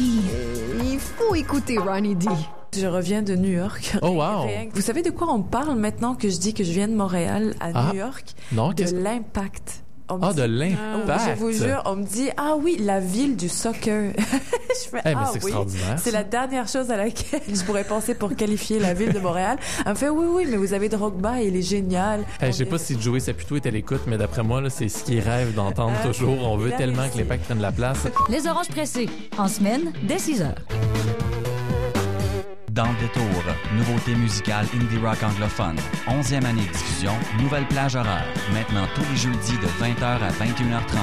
[0.83, 2.27] Il faut écouter Ronnie D.
[2.75, 3.97] Je reviens de New York.
[4.01, 4.47] Oh, wow.
[4.73, 7.55] Vous savez de quoi on parle maintenant que je dis que je viens de Montréal
[7.59, 7.89] à Ah.
[7.91, 8.25] New York?
[8.51, 9.83] Non, de l'impact.
[10.09, 11.21] On Ah, dit- de l'impact.
[11.35, 14.13] Je vous jure, on me dit, ah oui, la ville du soccer.
[14.17, 17.61] je fais, Eh, mais ah c'est oui, extraordinaire, c'est la dernière chose à laquelle je
[17.63, 19.57] pourrais penser pour qualifier la ville de Montréal.
[19.85, 22.21] Elle me fait, oui, oui, mais vous avez Drogba, il est génial.
[22.39, 25.03] Hey, je sais pas si Joey Saputo est à l'écoute, mais d'après moi, c'est ce
[25.03, 26.41] qu'il rêve d'entendre Ah, toujours.
[26.43, 28.07] On veut tellement que l'impact prenne la place.
[28.29, 30.55] Les oranges pressés, en semaine, dès 6 heures.
[32.77, 33.43] Dans le détour,
[33.75, 35.77] nouveauté musicale indie rock anglophone.
[36.05, 37.11] 11e année de diffusion,
[37.41, 38.31] nouvelle plage horaire.
[38.53, 40.99] Maintenant tous les jeudis de 20h à 21h30.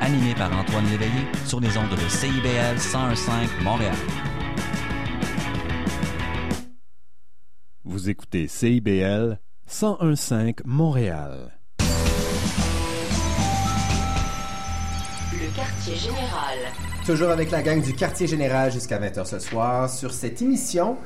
[0.00, 3.94] Animé par Antoine Léveillé sur les ondes de CIBL 1015 Montréal.
[7.84, 9.38] Vous écoutez CIBL
[9.80, 11.61] 1015 Montréal.
[15.54, 16.58] Quartier général.
[17.04, 20.96] Toujours avec la gang du quartier général jusqu'à 20h ce soir sur cette émission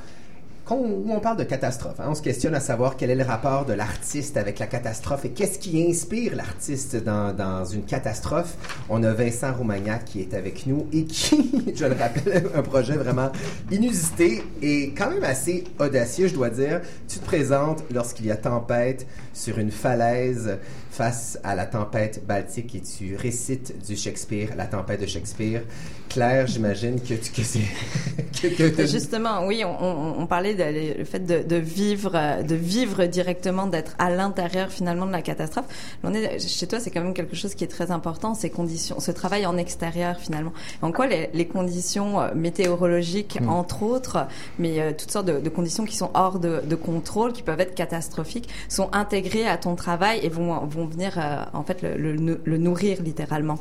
[0.68, 2.00] où on parle de catastrophe.
[2.00, 2.06] hein.
[2.08, 5.30] On se questionne à savoir quel est le rapport de l'artiste avec la catastrophe et
[5.30, 8.56] qu'est-ce qui inspire l'artiste dans, dans une catastrophe.
[8.88, 12.94] On a Vincent Roumagnac qui est avec nous et qui, je le rappelle, un projet
[12.96, 13.30] vraiment
[13.70, 16.80] inusité et quand même assez audacieux, je dois dire.
[17.06, 20.58] Tu te présentes lorsqu'il y a tempête sur une falaise
[20.96, 25.60] face à la tempête baltique et tu récites du Shakespeare, la tempête de Shakespeare.
[26.08, 27.60] Claire, j'imagine que, tu- que c'est...
[28.40, 32.42] que, que t'as- Justement, oui, on, on, on parlait de le fait de, de vivre,
[32.42, 35.66] de vivre directement, d'être à l'intérieur finalement de la catastrophe.
[36.02, 38.98] On est chez toi, c'est quand même quelque chose qui est très important, ces conditions,
[39.00, 40.52] ce travail en extérieur finalement.
[40.80, 43.48] En quoi les, les conditions euh, météorologiques, Mm.
[43.50, 44.26] entre autres,
[44.58, 47.60] mais euh, toutes sortes de, de conditions qui sont hors de, de contrôle, qui peuvent
[47.60, 51.18] être catastrophiques, sont intégrées à ton travail et vont vont venir
[51.52, 53.58] en fait le nourrir littéralement.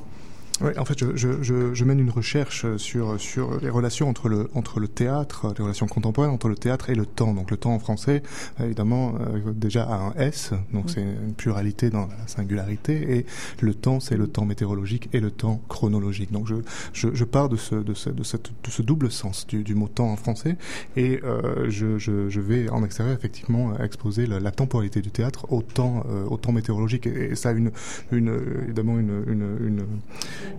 [0.61, 4.29] Oui, en fait, je, je, je, je mène une recherche sur sur les relations entre
[4.29, 7.33] le entre le théâtre, les relations contemporaines entre le théâtre et le temps.
[7.33, 8.23] Donc le temps en français,
[8.63, 13.25] évidemment, euh, déjà a un S, donc c'est une pluralité dans la singularité, et
[13.59, 16.31] le temps c'est le temps météorologique et le temps chronologique.
[16.31, 16.55] Donc je
[16.93, 19.75] je, je pars de ce de ce de, cette, de ce double sens du, du
[19.75, 20.55] mot temps en français,
[20.95, 25.51] et euh, je, je je vais en extérieur effectivement exposer la, la temporalité du théâtre
[25.51, 27.71] au temps euh, au temps météorologique, et, et ça a une
[28.13, 29.85] une évidemment une une, une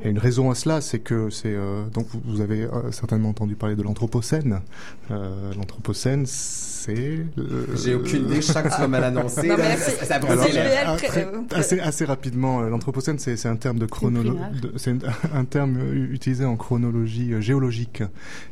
[0.03, 3.31] et une raison à cela, c'est que c'est euh, donc vous, vous avez euh, certainement
[3.31, 4.61] entendu parler de l'anthropocène.
[5.11, 6.27] Euh, l'anthropocène,
[6.87, 9.49] c'est euh, J'ai aucune idée, je sens que tu vas me l'annoncer,
[11.55, 14.38] assez, assez rapidement, euh, l'anthropocène, c'est c'est un terme de chronologie.
[14.77, 14.94] C'est
[15.35, 18.03] un, terme euh, utilisé en chronologie euh, géologique,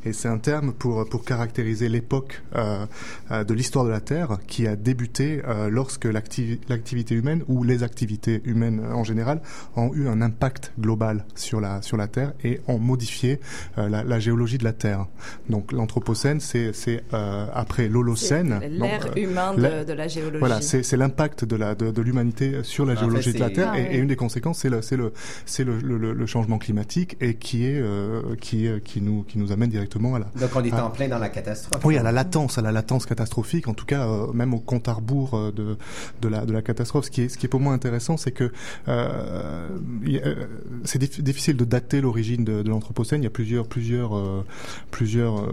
[0.04, 2.86] et c'est un terme pour pour caractériser l'époque euh,
[3.30, 7.82] de l'histoire de la Terre qui a débuté euh, lorsque l'activi- l'activité humaine ou les
[7.82, 9.40] activités humaines en général
[9.76, 13.40] ont eu un impact global sur la sur la Terre et ont modifié
[13.78, 15.06] euh, la, la géologie de la Terre.
[15.48, 18.23] Donc l'anthropocène, c'est c'est euh, après l'Holocène.
[18.30, 20.38] L'ère humain de, la géologie.
[20.38, 23.70] Voilà, c'est l'impact de l'humanité sur la ah, géologie de la Terre.
[23.72, 24.64] Ah, et, une des conséquences,
[25.46, 30.26] c'est le, changement climatique et euh, qui, nous, amène directement à la.
[30.40, 31.84] Donc on est en plein dans la catastrophe.
[31.84, 34.88] Oui, à la latence, à la latence catastrophique, en tout cas, euh, même au compte
[34.88, 35.76] à rebours euh, de,
[36.20, 37.06] de, la, catastrophe.
[37.06, 38.50] Ce qui est, pour moi intéressant, c'est que
[40.84, 43.22] c'est difficile de dater l'origine de, de l'Anthropocène.
[43.22, 43.30] Il y a
[44.90, 45.44] plusieurs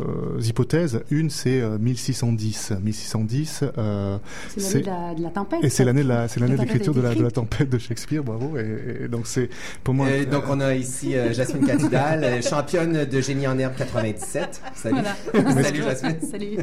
[0.42, 1.04] hypothèses.
[1.10, 3.64] Une, c'est 1610 1610.
[3.78, 4.18] Euh,
[4.58, 5.64] c'est l'année de la, de la, tempête.
[5.64, 8.24] Et c'est l'année de la, de la, tempête de Shakespeare.
[8.24, 8.58] Bravo.
[8.58, 9.50] Et, donc c'est
[9.84, 10.08] pour moi.
[10.08, 14.62] Euh, donc on a ici euh, Jasmine Catudal, euh, championne de génie en herbe 97.
[14.76, 14.98] Salut.
[15.34, 16.18] Salut Jasmine.
[16.22, 16.58] Salut.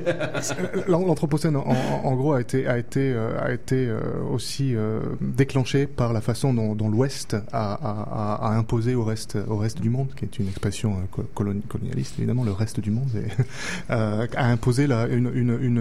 [0.87, 3.93] L'anthropocène en, gros a été
[4.31, 4.75] aussi
[5.21, 9.37] déclenché par la façon dont, l'Ouest a, imposé au reste
[9.81, 10.97] du monde, qui est une expression
[11.35, 13.09] colonialiste évidemment, le reste du monde,
[13.89, 15.78] a imposé une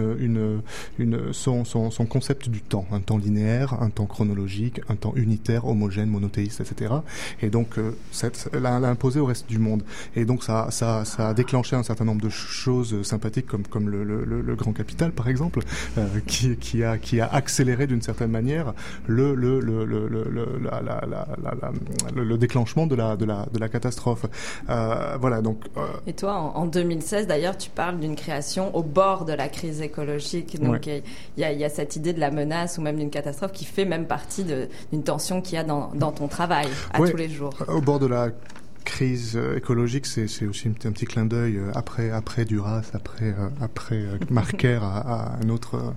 [1.31, 6.61] son, concept du temps, un temps linéaire, un temps chronologique, un temps unitaire, homogène, monothéiste,
[6.61, 6.95] etc.
[7.41, 7.91] Et donc, euh,
[8.53, 9.83] l'a, imposé au reste du monde.
[10.15, 10.69] Et donc, ça,
[11.17, 15.59] a déclenché un certain nombre de choses sympathiques, comme, le, Grand Capital, par exemple,
[15.97, 16.97] euh, qui, a,
[17.31, 18.73] accéléré d'une certaine manière
[19.07, 19.35] le,
[22.37, 24.25] déclenchement de la, catastrophe.
[24.69, 29.25] Euh, voilà, euh, Et toi, en, en 2016, d'ailleurs, tu parles d'une création au bord
[29.25, 30.61] de la crise écologique.
[30.61, 31.03] Donc, Ouais.
[31.37, 33.51] il y, a, il y a cette idée de la menace ou même d'une catastrophe
[33.51, 37.09] qui fait même partie d'une tension qu'il y a dans, dans ton travail à Ouais,
[37.11, 37.53] tous les jours.
[37.67, 38.29] Au bord de la
[38.87, 42.45] crise euh, écologique, c'est c'est aussi un petit, un petit clin d'œil euh, après après
[42.45, 45.93] Duras, après euh, après Marquer à, à un autre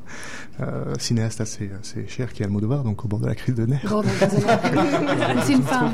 [0.61, 3.65] euh, cinéaste assez assez cher qui est Almodovar, donc au bord de la crise de
[3.65, 3.87] nerfs.
[3.89, 4.03] Bon.
[5.47, 5.93] C'est une femme,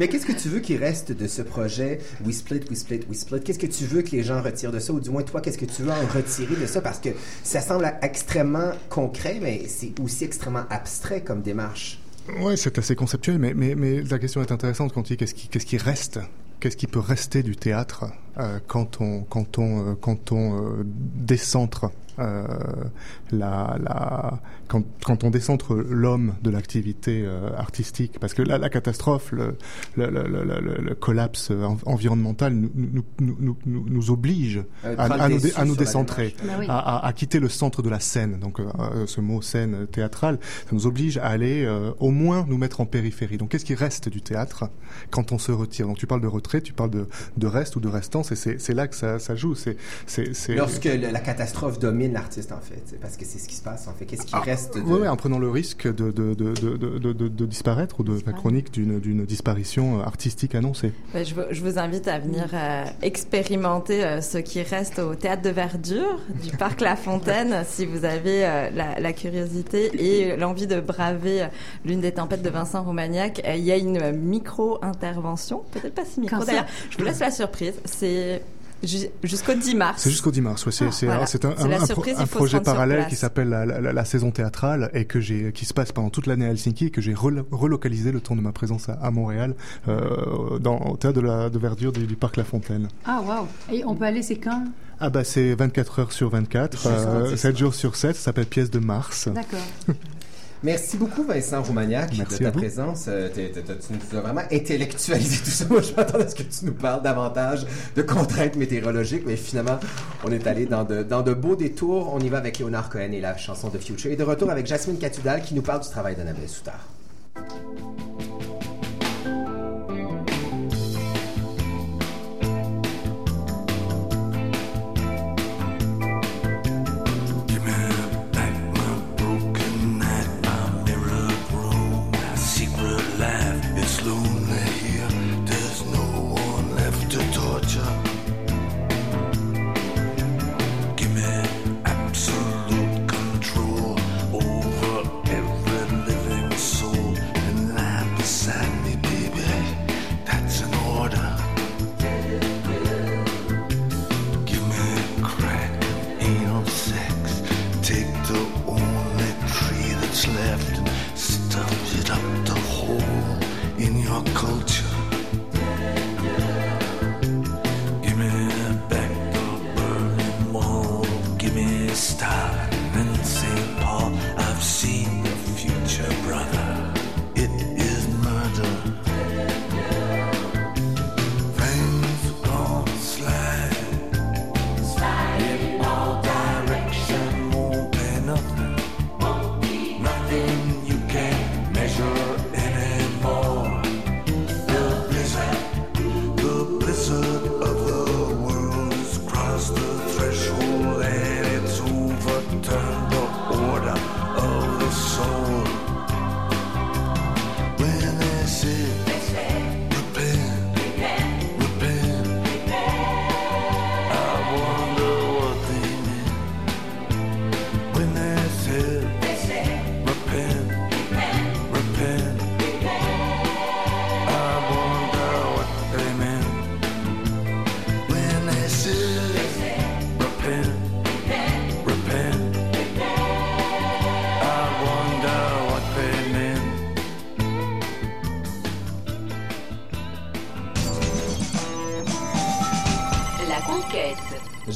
[0.00, 3.18] Mais qu'est-ce que tu veux qu'il reste de ce projet We Split, We Split, We
[3.18, 3.40] Split?
[3.44, 4.92] Qu'est-ce que tu veux que les gens retirent de ça?
[4.92, 6.80] Ou du moins, toi, qu'est-ce que tu veux en retirer de ça?
[6.80, 7.10] Parce que
[7.44, 12.00] ça semble extrêmement concret, mais c'est aussi extrêmement abstrait comme démarche.
[12.40, 15.66] Ouais, c'est assez conceptuel, mais la question est intéressante quand tu dis qu'est-ce qui, qu'est-ce
[15.66, 16.20] qui reste?
[16.60, 18.06] Qu'est-ce qui peut rester du théâtre
[18.38, 22.44] euh, quand on, quand on, euh, quand on euh, décentre euh,
[23.30, 28.68] la, la, quand, quand on décentre l'homme de l'activité euh, artistique, parce que la, la
[28.68, 29.56] catastrophe, le,
[29.96, 34.62] le, le, le, le- le collapse en- environnemental nous, nous, nous, nous, nous, nous oblige
[34.84, 36.34] Euh, à, nous, à nous décentrer.
[36.44, 38.38] Bah à, à, à quitter le centre de la scène.
[38.38, 42.58] Donc, euh, ce mot scène théâtrale, ça nous oblige à aller euh, au moins nous
[42.58, 43.36] mettre en périphérie.
[43.38, 44.70] Donc, qu'est-ce qui reste du théâtre
[45.10, 45.86] quand on se retire?
[45.86, 47.06] Donc, tu parles de retrait, tu parles de,
[47.36, 49.54] de reste ou de restance, et c'est là que ça, ça joue.
[49.54, 49.76] C'est
[50.54, 52.98] Lorsque la catastrophe domine l'artiste, en fait.
[53.00, 54.04] Parce que c'est ce qui se passe, en fait.
[54.04, 54.80] Qu'est-ce qui reste de...
[54.84, 58.32] Ah, Ouais, ouais, en prenant le risque de, de, de, de, disparaître ou de la
[58.32, 60.92] chronique d'une d'une disparition euh, artistique annoncée.
[61.12, 65.14] Ben, je, vous, je vous invite à venir euh, expérimenter euh, ce qui reste au
[65.14, 70.36] théâtre de verdure du parc La Fontaine si vous avez euh, la, la curiosité et
[70.36, 71.48] l'envie de braver
[71.84, 73.42] l'une des tempêtes de Vincent Roumaniac.
[73.46, 76.66] Euh, Il y a une euh, micro-intervention, peut-être pas si micro d'ailleurs.
[76.90, 77.74] Je vous laisse la surprise.
[77.84, 78.42] C'est
[78.82, 80.02] jusqu'au 10 mars.
[80.02, 80.64] C'est jusqu'au 10 mars.
[80.66, 81.16] Ouais, c'est Ah,
[81.56, 81.78] voilà.
[82.18, 85.74] un, projet parallèle qui s'appelle la, la, la saison théâtrale et que j'ai qui se
[85.74, 88.52] passe pendant toute l'année à Helsinki et que j'ai relo- relocalisé le temps de ma
[88.52, 89.54] présence à, à Montréal
[89.88, 92.88] euh, dans au théâtre de la de verdure du, du parc La Fontaine.
[93.04, 93.48] Ah, wow.
[93.74, 94.64] Et on peut aller, c'est quand?
[95.00, 98.22] Ah bah c'est 24 heures sur 24, Jusqu'au euh, 10 7 jours sur 7, ça
[98.22, 99.28] s'appelle Pièce de Mars.
[99.28, 99.58] D'accord.
[100.64, 103.04] Merci beaucoup, Vincent Roumaniac, Merci de ta présence.
[103.06, 105.64] Euh, t'es- t'es- t'es- tu nous as vraiment intellectualisé tout ça.
[105.70, 109.78] Moi, je m'attendais à ce que tu nous parles davantage de contraintes météorologiques, mais finalement,
[110.24, 112.12] on est allé dans de, dans de beaux détours.
[112.12, 114.10] On y va avec Léonard Cohen et la chanson de Future.
[114.10, 116.84] Et de retour avec Jasmine Catudal qui nous parle du travail d'Annabelle Soutard.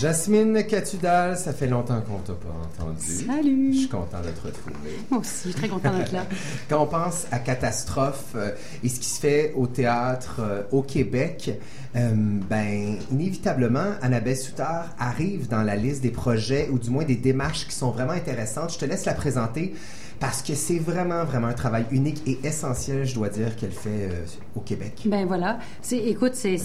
[0.03, 3.07] Jasmine Catudal, ça fait longtemps qu'on t'a pas entendu.
[3.07, 3.73] Salut.
[3.73, 4.99] Je suis content de te retrouver.
[5.09, 6.27] Moi aussi, je suis très content d'être là.
[6.69, 8.51] Quand on pense à catastrophe euh,
[8.83, 11.53] et ce qui se fait au théâtre euh, au Québec,
[11.95, 17.15] euh, ben inévitablement, Annabelle Soutard arrive dans la liste des projets ou du moins des
[17.15, 18.73] démarches qui sont vraiment intéressantes.
[18.73, 19.73] Je te laisse la présenter
[20.19, 24.09] parce que c'est vraiment vraiment un travail unique et essentiel, je dois dire, qu'elle fait
[24.11, 24.25] euh,
[24.57, 25.03] au Québec.
[25.07, 25.59] Ben voilà.
[25.93, 26.59] Écoute, c'est,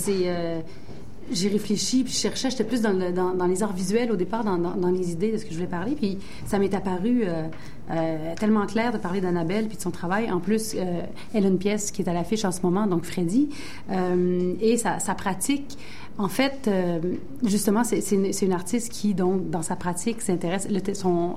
[1.32, 4.15] j'ai réfléchi, puis je cherchais, j'étais plus dans, le- dans, dans les arts visuels au
[4.15, 7.23] départ, dans, dans, les idées de ce que je voulais parler, puis ça m'est apparu
[7.23, 7.43] euh,
[7.91, 10.32] euh, tellement clair de parler d'Annabelle puis de son travail.
[10.32, 11.01] En plus, euh,
[11.34, 13.49] elle a une pièce qui est à l'affiche en ce moment, donc Freddy,
[13.91, 15.78] euh, et sa, sa pratique.
[16.19, 16.99] En fait, euh,
[17.43, 20.67] justement, c'est, une, une artiste qui, donc, dans sa pratique, s'intéresse.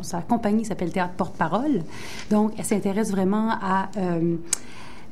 [0.00, 1.82] sa compagnie s'appelle Théâtre Porte-Parole.
[2.30, 4.36] Donc, elle s'intéresse vraiment à euh,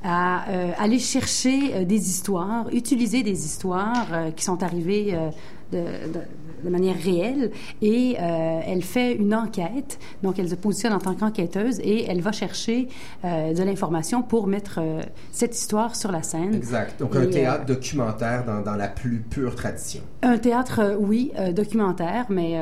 [0.05, 5.17] à euh, aller chercher euh, des histoires, utiliser des histoires euh, qui sont arrivées
[5.73, 6.21] de, de-
[6.65, 10.01] de manière réelle et elle fait une enquête.
[10.25, 12.89] Donc, elle se positionne en tant qu'enquêteuse et elle va chercher
[13.23, 14.81] de l'information pour mettre
[15.31, 16.53] cette histoire sur la scène.
[16.53, 16.99] Exact.
[16.99, 20.01] Donc Et, un théâtre documentaire dans, dans la plus pure tradition.
[20.23, 22.59] un théâtre, oui, documentaire, mais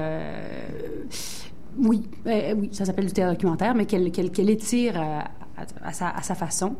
[1.79, 5.25] oui, euh, oui, ça s'appelle du théâtre documentaire, mais qu'elle qu'elle étire à,
[5.57, 6.75] à- à sa, à sa façon.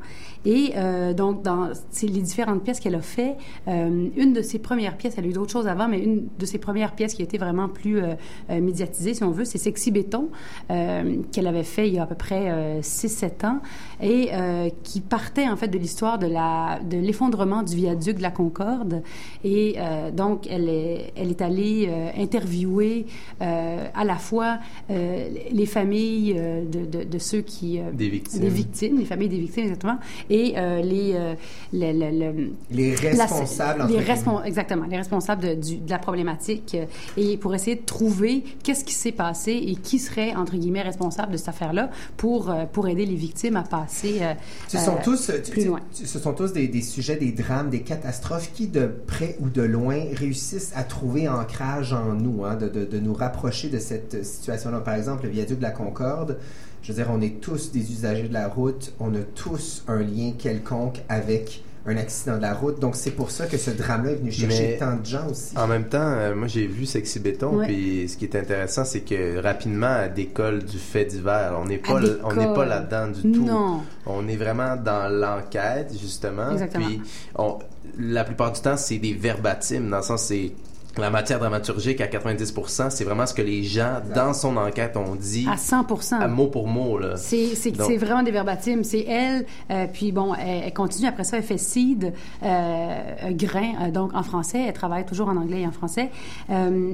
[0.45, 3.37] Et euh, donc, dans c'est les différentes pièces qu'elle a fait,
[3.69, 6.47] euh, une de ses premières pièces, elle a eu d'autres choses avant, mais une de
[6.47, 8.15] ses premières pièces qui a été vraiment plus euh,
[8.51, 10.29] euh, médiatisée, si on veut, c'est Sexy Béton,
[10.71, 13.61] euh, qu'elle avait fait il y a à peu près 6-7 ans,
[14.01, 18.23] et euh, qui partait en fait de l'histoire de la de l'effondrement du viaduc de
[18.23, 19.03] la Concorde.
[19.45, 23.07] Et euh, donc, elle est, elle est allée euh, interviewer
[23.41, 24.59] euh, à la fois
[24.91, 27.79] euh, les familles euh, de, de, de ceux qui...
[27.81, 28.41] euh, Des victimes.
[28.41, 29.99] Des victimes, les familles des victimes, exactement.
[30.31, 31.13] Et euh, les...
[31.15, 31.35] euh,
[31.73, 34.15] le- le- le- Les responsables, la- les guillemets.
[34.15, 36.75] respon- Exactement, les responsables de, du- de la problématique.
[36.75, 36.85] euh,
[37.17, 41.33] et pour essayer de trouver qu'est-ce qui s'est passé et qui serait, entre guillemets, responsable
[41.33, 44.21] de cette affaire-là pour, pour aider les victimes à passer
[44.69, 45.81] Ce sont tous, plus loin.
[45.93, 49.63] ce sont tous des, des sujets, des drames, des catastrophes qui, de près ou de
[49.63, 54.25] loin, réussissent à trouver ancrage en nous, hein, de, de- de nous rapprocher de cette
[54.25, 54.81] situation-là.
[54.81, 56.39] Par exemple, le viaduc de la Concorde,
[56.87, 59.99] je veux dire, on est tous des usagers de la route, on a tous un
[59.99, 62.79] lien quelconque avec un accident de la route.
[62.81, 65.57] Donc, c'est pour ça que ce drame-là est venu chercher Mais- tant de gens aussi.
[65.59, 67.67] En même temps, euh, moi j'ai vu Sexy Béton, Ouais.
[67.67, 71.57] puis ce qui est intéressant, c'est que rapidement, elle décolle du fait divers.
[71.61, 72.69] On n'est pas, Elle on n'est pas décolle.
[72.69, 73.45] là-dedans du tout.
[73.45, 73.83] Non.
[74.07, 76.51] On est vraiment dans l'enquête, justement.
[76.53, 76.87] Exactement.
[76.87, 77.01] Puis,
[77.37, 77.59] on,
[77.99, 80.53] la plupart du temps, c'est des verbatims, dans le sens, c'est
[80.99, 85.15] la matière dramaturgique à 90%, c'est vraiment ce que les gens, dans son enquête, ont
[85.15, 85.47] dit.
[85.51, 87.17] À 100% à mot pour mot, là.
[87.17, 88.83] C'est, c'est, Donc- c'est vraiment des verbatims.
[88.85, 92.97] C'est elle, euh, puis bon, elle, elle continue après ça, elle fait Seed, euh,
[93.31, 94.65] Grain, euh, donc en français.
[94.67, 96.11] Elle travaille toujours en anglais et en français.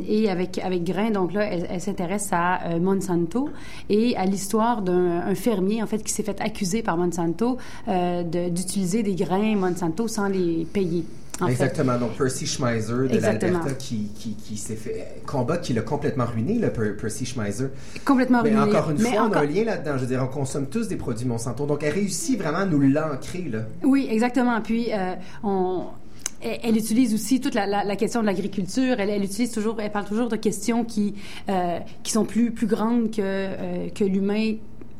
[0.08, 3.50] Et avec, avec Grain, donc là, elle, elle s'intéresse à Monsanto
[3.88, 9.02] et à l'histoire d'un un fermier, en fait, qui s'est fait accuser par Monsanto d'utiliser
[9.02, 11.04] des grains Monsanto sans les payer.
[11.42, 11.52] En fait.
[11.52, 11.98] Exactement.
[11.98, 15.22] Donc, Percy Schmeiser de l'Alberta qui, qui, qui s'est fait.
[15.26, 17.66] Combat qui l'a complètement ruiné, le Per- Percy Schmeiser.
[18.04, 18.76] Complètement Mais ruiné.
[18.76, 19.92] encore une Mais fois, on a un lien là-dedans.
[19.96, 21.66] Je veux dire, on consomme tous des produits Monsanto.
[21.66, 23.60] Donc, elle réussit vraiment à nous l'ancrer, là.
[23.82, 24.60] Oui, exactement.
[24.60, 25.84] Puis euh, on
[26.44, 28.96] elle, elle utilise aussi toute la, la, la question de l'agriculture.
[28.98, 31.14] Elle, elle utilise toujours, elle parle toujours de questions qui
[31.48, 34.54] euh, qui sont plus plus grandes que euh, que l'humain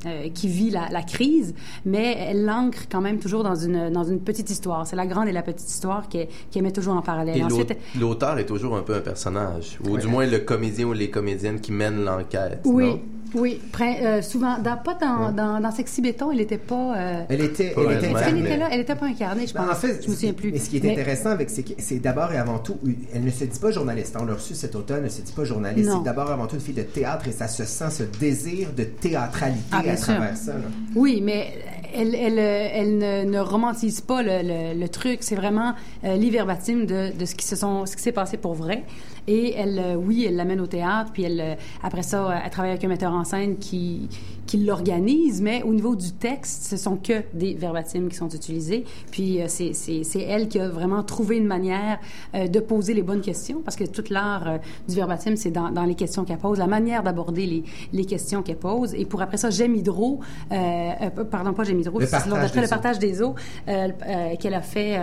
[0.06, 4.04] euh, qui vit la, la crise, mais elle l'ancre quand même toujours dans une, dans
[4.04, 4.86] une petite histoire.
[4.86, 7.36] C'est la grande et la petite histoire qu'elle qu'elle met toujours en parallèle.
[7.36, 10.00] Et Ensuite, l'auteur est toujours un peu un personnage, ou Ouais.
[10.00, 12.60] du moins le comédien ou les comédiennes qui mènent l'enquête.
[12.64, 13.00] oui, non?
[13.34, 16.96] Oui, prin- euh, souvent, dans, pas dans, dans, dans Sexy Béton, elle n'était pas...
[16.96, 18.40] euh, Elle était, Pas elle était elle incarnée.
[18.40, 19.66] était là, elle n'était pas incarnée, je pense.
[19.66, 20.52] Ben, en fait, je me souviens plus.
[20.52, 22.78] Mais ce qui est Mais- intéressant avec, c'est que c'est d'abord et avant tout,
[23.14, 24.16] elle ne se dit pas journaliste.
[24.20, 25.88] On l'a reçu cet automne, elle ne se dit pas journaliste.
[25.88, 25.98] Non.
[25.98, 28.68] C'est d'abord et avant tout une fille de théâtre et ça se sent ce désir
[28.76, 30.14] de théâtralité Ah, à sûr.
[30.14, 30.52] travers ça.
[30.52, 30.58] là.
[30.94, 31.52] Oui, mais
[31.94, 35.18] elle, elle, elle ne, ne romantise pas le, le- le truc.
[35.22, 35.74] C'est vraiment
[36.04, 38.82] euh, de, de ce qui se sont, ce qui s'est passé pour vrai.
[39.28, 42.50] Et elle, euh, oui, elle l'amène au théâtre, puis elle, euh, après ça, euh, elle
[42.50, 44.08] travaille avec un metteur en scène qui,
[44.46, 48.84] qui l'organise, mais au niveau du texte, ce sont que des verbatims qui sont utilisés.
[49.10, 51.98] Puis euh, c'est, c'est, c'est elle qui a vraiment trouvé une manière
[52.34, 55.70] euh, de poser les bonnes questions, parce que toute l'art euh, du verbatim, c'est dans,
[55.70, 57.62] dans les questions qu'elle pose, la manière d'aborder les,
[57.92, 58.94] les questions qu'elle pose.
[58.94, 60.20] Et pour après ça, J'aime Hydro,
[60.50, 63.34] euh, euh, pardon, pas J'aime Hydro, c'est d'après, le partage des eaux,
[63.66, 64.98] qu'elle a fait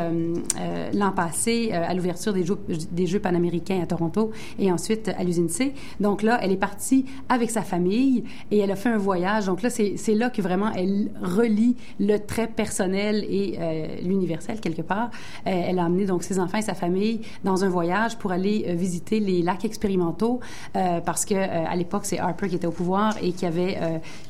[0.94, 2.58] l'an passé euh, à l'ouverture des Jeux,
[2.92, 5.74] des Jeux panaméricains à Toronto et ensuite à l'usine C.
[6.00, 9.39] Donc là, elle est partie avec sa famille et elle a fait un voyage.
[9.46, 14.82] Donc là, c'est là que vraiment elle relie le trait personnel et euh, l'universel quelque
[14.82, 15.10] part.
[15.48, 18.66] Euh, elle a amené donc ses enfants et sa famille dans un voyage pour aller
[18.68, 20.40] euh, visiter les lacs expérimentaux
[20.74, 23.78] parce que à l'époque, c'est Harper qui était au pouvoir et qui avait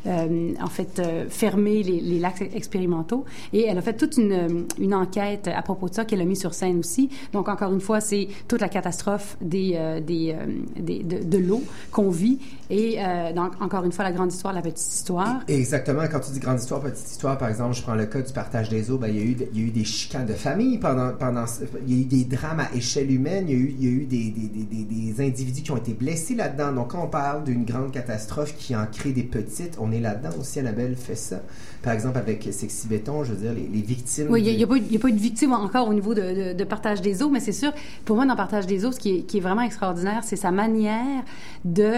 [0.06, 3.26] en fait fermé les, lacs expérimentaux.
[3.54, 6.54] Et elle a fait toute une, enquête à propos de ça qu'elle a mis sur
[6.54, 7.10] scène aussi.
[7.34, 10.36] Donc encore une fois, c'est toute la catastrophe des, des,
[10.80, 12.40] de, de l'eau qu'on vit
[12.70, 12.98] et
[13.36, 15.42] donc encore une fois la grande histoire, la petite histoire.
[15.48, 16.02] Exactement.
[16.12, 18.70] Quand tu dis grande histoire, petite histoire, par exemple, je prends le cas du partage
[18.70, 20.78] des eaux, ben, il, y a eu, il y a eu des chicanes de famille
[20.78, 21.46] pendant, pendant,
[21.88, 23.88] il y a eu des drames à échelle humaine, il y a eu, il y
[23.88, 26.72] a eu des, des, des, des- individus qui ont été blessés là-dedans.
[26.72, 30.30] Donc, quand on parle d'une grande catastrophe qui en crée des petites, on est là-dedans
[30.40, 30.60] aussi.
[30.60, 31.42] Annabelle fait ça.
[31.82, 34.28] Par exemple, avec Sexy Béton, je veux dire, les, les victimes.
[34.30, 35.94] Oui, il n'y a, pas eu- il y a pas eu de victime encore au
[35.94, 37.72] niveau de, de- de partage des eaux, mais c'est sûr,
[38.06, 40.52] pour moi, dans partage des eaux, ce qui est, qui est vraiment extraordinaire, c'est sa
[40.52, 41.24] manière
[41.66, 41.92] de,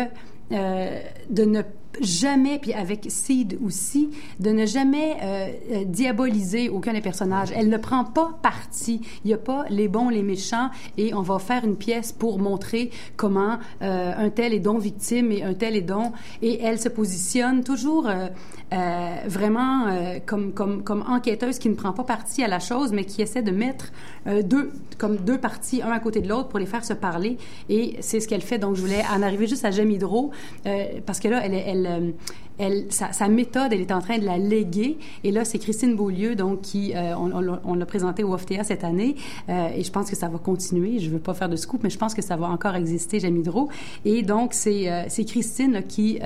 [0.51, 1.61] euh, de ne
[1.99, 7.49] jamais, puis avec Seed aussi, de ne jamais euh, euh, diaboliser aucun des personnages.
[7.55, 9.01] Elle ne prend pas parti.
[9.23, 12.39] Il n'y a pas les bons, les méchants, et on va faire une pièce pour
[12.39, 16.13] montrer comment euh, un tel est donc victime et un tel est donc...
[16.41, 18.27] Et elle se positionne toujours euh,
[18.73, 22.93] euh, vraiment euh, comme, comme, comme enquêteuse qui ne prend pas parti à la chose,
[22.93, 23.91] mais qui essaie de mettre
[24.27, 27.37] euh, deux, comme deux parties, un à côté de l'autre, pour les faire se parler.
[27.69, 28.59] Et c'est ce qu'elle fait.
[28.59, 30.31] Donc, je voulais en arriver juste à J'aime Hydro,
[30.65, 32.11] euh, parce que là, elle, elle, euh,
[32.57, 34.97] elle, sa, sa méthode, elle est en train de la léguer.
[35.23, 38.33] Et là, c'est Christine Beaulieu, donc, qui, euh, on, on l'a- on l'a présenté au
[38.33, 39.15] OFTA cette année.
[39.49, 40.99] Euh, et je pense que ça va continuer.
[40.99, 43.37] Je veux pas faire de scoop, mais je pense que ça va encore exister, J'aime
[43.37, 43.69] Hydro.
[44.05, 46.19] Et donc, c'est euh, Christine là, qui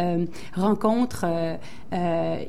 [0.56, 1.26] rencontre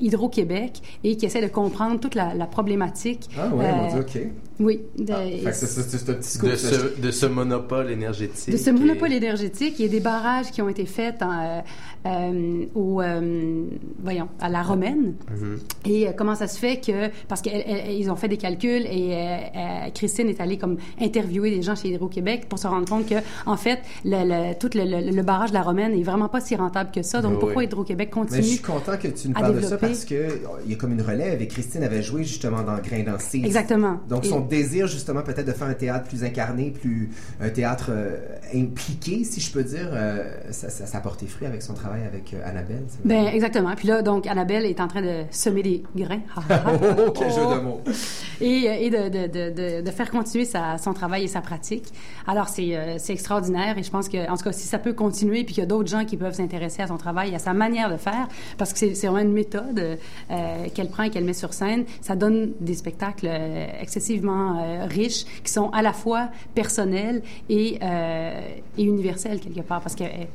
[0.01, 3.29] Hydro-Québec et qui essaie de comprendre toute la, la problématique.
[3.39, 4.31] Ah ouais, Euh, Dieu, ok.
[4.59, 4.81] Oui.
[4.99, 6.51] de- Fait que c'est- c'est c'est un petit scoop.
[6.51, 8.51] De ce, de ce monopole énergétique.
[8.53, 11.31] de ce et- monopole énergétique, il y a des barrages qui ont été faits en,
[11.33, 11.61] euh,
[12.07, 13.65] euh, au, euh,
[14.03, 15.15] voyons, à la Romaine.
[15.31, 15.59] Mhm.
[15.87, 19.17] Et euh, comment ça se fait que parce qu'ils ont fait des calculs et euh,
[19.57, 23.17] euh, Christine est allée comme interviewer des gens chez Hydro-Québec pour se rendre compte que
[23.47, 26.41] en fait le, le- tout le, le- le barrage de la Romaine est vraiment pas
[26.41, 27.21] si rentable que ça.
[27.21, 27.65] Donc Ah pourquoi.
[27.65, 30.29] Hydro-Québec Mais continue je suis content que tu nous parles de ça parce que euh,
[30.65, 33.17] il y a comme une relève et Christine avait joué justement dans Grain dans.
[33.35, 34.01] Exactement.
[34.09, 37.87] Donc Et- son désir justement peut-être de faire un théâtre plus incarné, plus un théâtre
[37.91, 38.19] euh,
[38.55, 42.03] impliqué, si je peux dire, euh, ça, ça, ça a porté fruit avec son travail
[42.07, 42.85] avec euh, Annabelle.
[43.05, 43.75] Ben exactement.
[43.77, 46.21] Puis là donc Annabelle est en train de semer des grains.
[46.99, 47.81] Oh, quel jeu de mots.
[48.41, 51.85] et, et de, de, de, de, de faire continuer sa, son travail et sa pratique.
[52.27, 52.73] Alors, c'est
[53.09, 55.67] extraordinaire et je pense que, en tout cas, si ça peut continuer puis qu'il y
[55.67, 58.29] a d'autres gens qui peuvent s'intéresser à son travail, à sa manière de faire,
[58.59, 59.99] parce que c'est vraiment une méthode
[60.75, 63.67] qu'elle prend et qu'elle met sur scène, ça donne des spectacles euh,
[64.37, 68.41] euh, riches qui sont à la fois personnels et, euh,
[68.79, 70.29] et universels quelque part parce qu'elle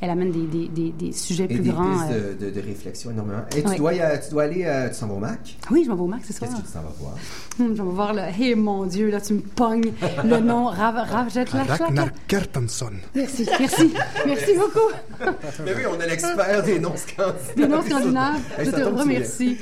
[0.00, 1.90] elle amène des, des, des, des sujets Et plus des grands.
[1.92, 2.34] pistes euh.
[2.34, 3.40] de, de, de réflexion énormément.
[3.56, 3.76] Et tu, Oui.
[3.78, 5.56] dois, tu dois aller, euh, tu s'en vas au Mac?
[5.70, 6.50] Oui, je m'en vais au Mac ce soir.
[6.50, 7.14] Qu'est-ce que tu s'en vas voir?
[7.60, 8.22] Hum, je vais voir le.
[8.38, 9.92] Hé, mon Dieu, là, tu me pognes
[10.24, 10.66] le nom.
[10.66, 12.90] Rav, Rav, jette la Ragnar Kjartansson.
[13.14, 13.92] Merci, merci,
[14.26, 14.90] merci beaucoup.
[15.64, 17.52] Mais oui, on a l'expert des noms scandinaves.
[17.56, 18.40] Des noms scandinaves.
[18.58, 19.58] Hey, Je ça te remercie.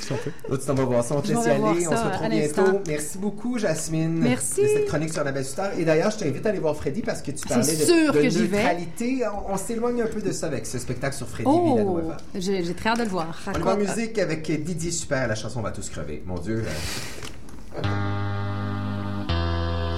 [0.49, 2.29] Là, tu t'en vas voir ça, on te laisse y aller, on ça se retrouve
[2.29, 2.79] bientôt.
[2.87, 4.17] Merci beaucoup, Jasmine.
[4.19, 4.61] Merci.
[4.63, 5.69] De cette chronique sur la belle star.
[5.77, 8.13] Et d'ailleurs, je t'invite à aller voir Freddy parce que tu C'est parlais de, sûr
[8.13, 8.57] de que j'y vais.
[8.57, 9.23] neutralité.
[9.47, 12.01] On, on s'éloigne un peu de ça avec ce spectacle sur Freddy oh,
[12.33, 13.39] J'ai, très hâte de le voir.
[13.47, 16.23] On en musique avec Didier Super, la chanson va tous crever.
[16.25, 16.65] Mon Dieu.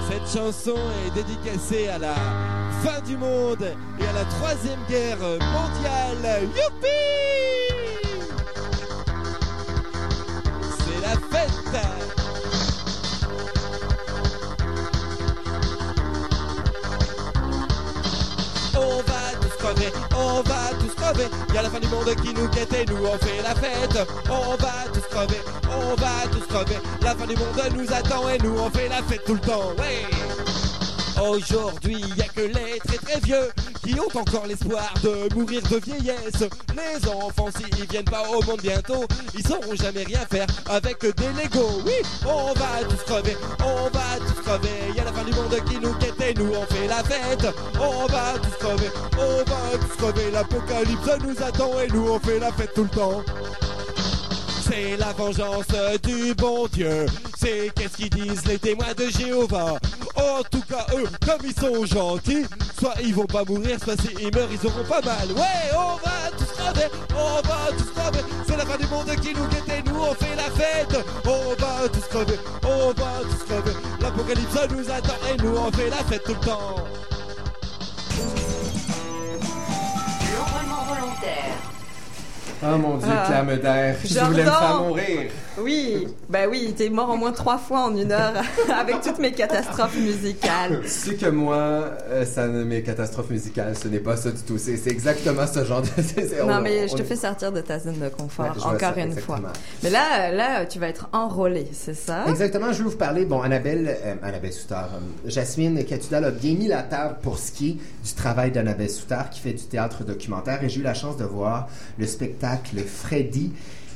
[0.08, 0.76] Cette chanson
[1.06, 2.14] est dédicacée à la
[2.82, 3.62] fin du monde
[3.98, 6.42] et à la troisième guerre mondiale.
[6.42, 6.88] Youpi
[10.78, 11.52] C'est la fête
[18.80, 19.28] On va
[19.58, 21.28] crever, on va tous crever.
[21.54, 24.08] Y'a la fin du monde qui nous guette et nous on fait la fête.
[24.30, 25.40] On va tous crever,
[25.70, 26.78] on va tous crever.
[27.02, 29.72] La fin du monde nous attend et nous on fait la fête tout le temps.
[29.78, 30.06] Ouais.
[31.22, 33.50] Aujourd'hui, y a que les très très vieux
[33.88, 36.44] qui ont encore l'espoir de mourir de vieillesse.
[36.76, 41.42] Les enfants, s'ils viennent pas au monde bientôt, ils sauront jamais rien faire avec des
[41.42, 41.82] Legos.
[41.86, 41.94] Oui,
[42.26, 44.94] on va tous crever, on va tous crever.
[44.94, 47.46] Y a la fin du monde qui nous guette et nous on fait la fête.
[47.80, 50.30] On va tous crever, on va tous crever.
[50.32, 53.22] L'apocalypse nous attend et nous on fait la fête tout le temps.
[54.68, 55.66] C'est la vengeance
[56.02, 57.06] du bon Dieu.
[57.38, 59.78] C'est qu'est-ce qu'ils disent les témoins de Jéhovah.
[60.14, 62.44] En tout cas, eux, comme ils sont gentils,
[62.78, 65.32] soit ils vont pas mourir, soit s'ils meurent, ils auront pas mal.
[65.32, 68.24] Ouais, on va tous crever, on va tous crever.
[68.46, 71.06] C'est la fin du monde qui nous guette et nous on fait la fête.
[71.24, 73.76] On va tous crever, on va tous crever.
[74.02, 76.74] L'apocalypse nous attend et nous on fait la fête tout le temps.
[80.88, 81.77] Volontaire.
[82.62, 83.24] Oh mon dieu, Ah.
[83.26, 83.96] clame d'air.
[84.04, 85.30] Je voulais me faire mourir.
[85.60, 88.32] Oui, bah oui, t'es mort au moins trois fois en une heure
[88.80, 90.80] avec toutes mes catastrophes musicales.
[90.82, 94.56] Tu sais que moi, euh, ça, mes catastrophes musicales, ce n'est pas ça du tout.
[94.58, 95.88] C'est c'est exactement ce genre de.
[96.02, 98.50] c'est- Non, on- mais je on- te fais sortir de ta zone de confort, Ouais,
[98.76, 99.38] encore une exactement.
[99.38, 99.52] fois.
[99.82, 102.24] Mais là, là, tu vas être enrôlé, c'est ça?
[102.28, 103.24] Exactement, je voulais vous parler.
[103.24, 107.50] Bon, Annabelle, euh, Annabelle Soutard, euh, Jasmine Catudal a bien mis la table pour ce
[107.52, 110.94] qui est du travail d'Annabelle Soutard qui fait du théâtre documentaire et j'ai eu la
[110.94, 112.47] chance de voir le spectacle
[112.86, 113.52] Freddy.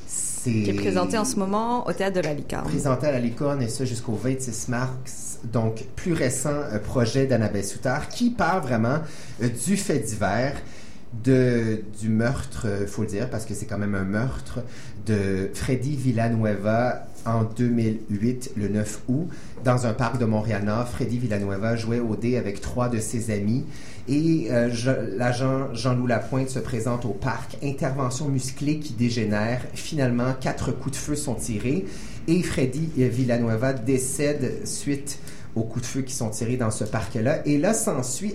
[0.06, 2.64] C'est Qui est présenté en ce moment au Théâtre de la Licorne.
[2.64, 5.38] présenté à la Licorne et ça jusqu'au 26 mars.
[5.44, 8.98] Donc, plus récent euh, projet d'Annabelle Soutard qui part vraiment
[9.42, 10.54] euh, du fait divers,
[11.24, 14.60] de, du meurtre, il faut le dire, parce que c'est quand même un meurtre,
[15.06, 19.28] de Freddy Villanueva en 2008, le 9 août,
[19.64, 20.88] dans un parc de Montréal-Nord.
[20.88, 23.64] Freddy Villanueva jouait au dé avec trois de ses amis.
[24.08, 24.68] Et euh,
[25.16, 27.56] l'agent Jean-Loup Lapointe se présente au parc.
[27.62, 29.62] Intervention musclée qui dégénère.
[29.74, 31.84] Finalement, quatre coups de feu sont tirés.
[32.28, 35.18] Et Freddy Villanueva décède suite
[35.54, 37.46] aux coups de feu qui sont tirés dans ce parc-là.
[37.46, 38.34] Et là, s'ensuit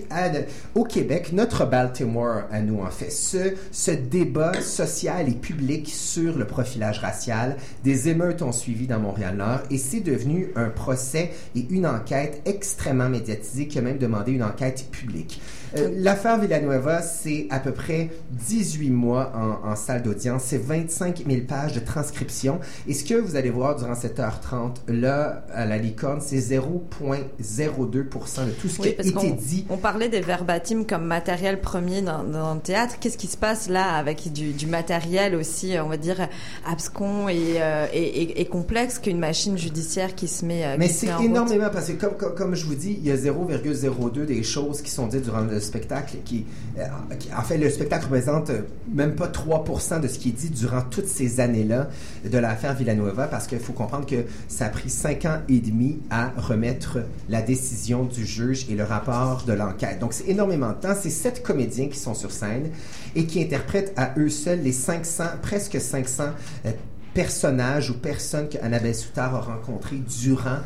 [0.74, 6.36] au Québec, notre Baltimore à nous, en fait, ce, ce débat social et public sur
[6.36, 7.56] le profilage racial.
[7.84, 13.08] Des émeutes ont suivi dans Montréal-Nord et c'est devenu un procès et une enquête extrêmement
[13.08, 15.40] médiatisée qui a même demandé une enquête publique.
[15.76, 20.42] Euh, L'affaire Villanueva, c'est à peu près 18 mois en, en salle d'audience.
[20.46, 22.60] C'est 25 000 pages de transcription.
[22.86, 26.38] Et ce que vous allez voir durant cette heure 30, là, à la licorne, c'est
[26.38, 29.66] 0,02% de tout ce Oui, qui a été dit.
[29.68, 32.96] on parlait des verbatims comme matériel premier dans, dans le théâtre.
[33.00, 36.28] Qu'est-ce qui se passe là avec du, du matériel aussi, on va dire,
[36.66, 40.88] abscon et, euh, et, et- et complexe qu'une machine judiciaire qui se met, euh, Mais
[40.88, 41.24] c'est route?
[41.26, 44.82] énormément parce que comme, comme, comme je vous dis, il y a 0,02 des choses
[44.82, 46.44] qui sont dites durant le spectacle qui,
[46.78, 46.82] euh,
[47.18, 50.50] qui- en fait, le spectacle représente euh, même pas 3% de ce qui est dit
[50.50, 51.88] durant toutes ces années-là
[52.30, 55.98] de l'affaire Villanueva parce qu'il faut comprendre que ça a pris cinq ans et demi
[56.10, 56.98] à remettre
[57.28, 59.98] la décision du juge et le rapport de l'enquête.
[59.98, 60.94] Donc c'est énormément de temps.
[61.00, 62.70] C'est sept comédiens qui sont sur scène
[63.16, 66.24] et qui interprètent à eux seuls les 500, presque 500
[66.66, 66.70] euh,
[67.14, 70.58] personnages ou personnes que Annabelle Soutard a rencontrés durant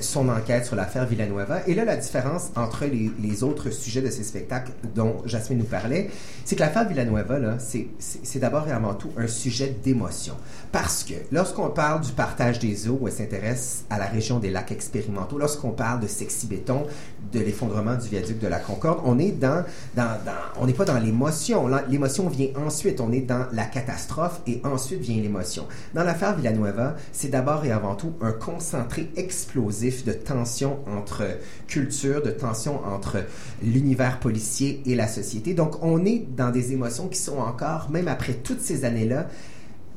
[0.00, 1.66] son enquête sur l'affaire Villanueva.
[1.66, 6.10] Et là, la différence entre les, autres sujets de ces spectacles dont Jasmine nous parlait,
[6.44, 10.34] c'est que l'affaire Villanueva, là, c'est, d'abord et avant tout un sujet d'émotion.
[10.72, 14.72] Parce que lorsqu'on parle du partage des eaux, elle s'intéresse à la région des lacs
[14.72, 16.86] expérimentaux, lorsqu'on parle de sexy béton,
[17.32, 19.64] de l'effondrement du viaduc de la Concorde, on est dans,
[20.60, 21.68] on n'est pas dans l'émotion.
[21.88, 23.00] L'émotion vient ensuite.
[23.00, 25.66] On est dans la catastrophe et ensuite vient l'émotion.
[25.94, 31.24] Dans l'affaire Villanueva, c'est d'abord et avant tout un concentré explosif de tension entre
[31.66, 33.24] culture, de tension entre
[33.62, 35.54] l'univers policier et la société.
[35.54, 39.28] Donc, on est dans des émotions qui sont encore, même après toutes ces années-là,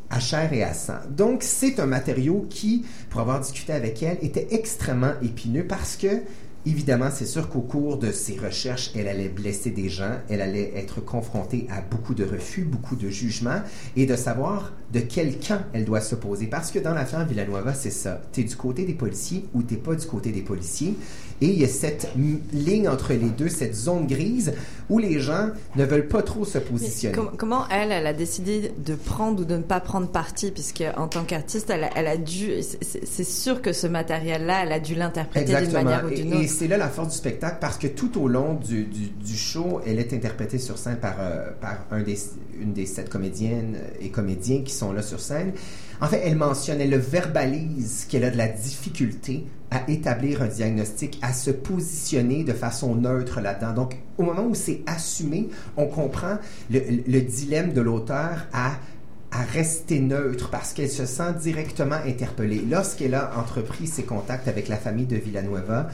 [0.09, 0.99] à chair et à sang.
[1.09, 6.21] Donc, c'est un matériau qui, pour avoir discuté avec elle, était extrêmement épineux parce que,
[6.65, 10.73] évidemment, c'est sûr qu'au cours de ses recherches, elle allait blesser des gens, elle allait
[10.75, 13.61] être confrontée à beaucoup de refus, beaucoup de jugements,
[13.95, 16.47] et de savoir de quel camp elle doit se poser.
[16.47, 18.21] Parce que dans l'affaire Villanueva, c'est ça.
[18.31, 20.95] Tu es du côté des policiers ou tu pas du côté des policiers.
[21.43, 22.07] Et il y a cette
[22.53, 24.53] ligne entre les deux, cette zone grise,
[24.89, 27.13] où les gens ne veulent pas trop se positionner.
[27.17, 30.85] Com- comment elle, elle a décidé de prendre ou de ne pas prendre parti, puisque
[30.95, 34.79] en tant qu'artiste, elle, a- elle a dû, c'est- sûr que ce matériel-là, elle a
[34.79, 36.49] dû l'interpréter d'une manière ou Et- d'une Et, autre.
[36.49, 39.81] c'est là la force du spectacle parce que tout au long du, du, du show,
[39.85, 42.17] elle est interprétée sur scène par, euh, par un des,
[42.61, 45.51] une des sept comédiennes et comédiens qui sont là sur scène.
[45.99, 50.47] En fait, elle mentionne, elle le verbalise qu'elle a de la difficulté à établir un
[50.47, 53.73] diagnostic, à se positionner de façon neutre là-dedans.
[53.73, 56.37] Donc, au moment où c'est assumé, on comprend
[56.69, 58.73] le, le dilemme de l'auteur à
[59.33, 62.63] à rester neutre parce qu'elle se sent directement interpellée.
[62.69, 65.87] Lorsqu'elle a entrepris ses contacts avec la famille de Villanueva,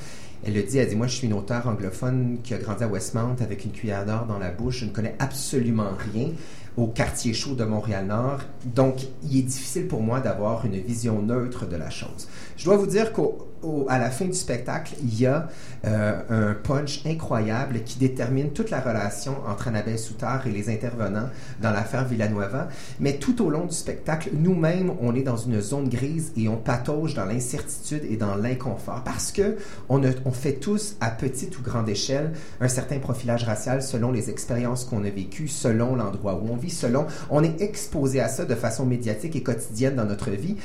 [0.46, 2.88] elle le dit, elle dit, moi je suis une auteure anglophone qui a grandi à
[2.88, 6.30] Westmount avec une cuillère d'or dans la bouche, je ne connais absolument rien
[6.78, 11.66] au quartier chaud de Montréal-Nord, donc il est difficile pour moi d'avoir une vision neutre
[11.66, 12.30] de la chose.
[12.60, 15.48] Je dois vous dire qu'à la fin du spectacle, il y a
[15.86, 21.30] euh, un punch incroyable qui détermine toute la relation entre Annabelle Soutard et les intervenants
[21.62, 22.68] dans l'affaire Villanueva.
[23.00, 26.58] Mais tout au long du spectacle, nous-mêmes, on est dans une zone grise et on
[26.58, 29.56] patauge dans l'incertitude et dans l'inconfort parce que
[29.88, 34.12] on, a- on fait tous, à petite ou grande échelle, un certain profilage racial selon
[34.12, 37.06] les expériences qu'on a vécues, selon l'endroit où on vit, selon...
[37.30, 40.58] On est exposé à ça de façon médiatique et quotidienne dans notre vie.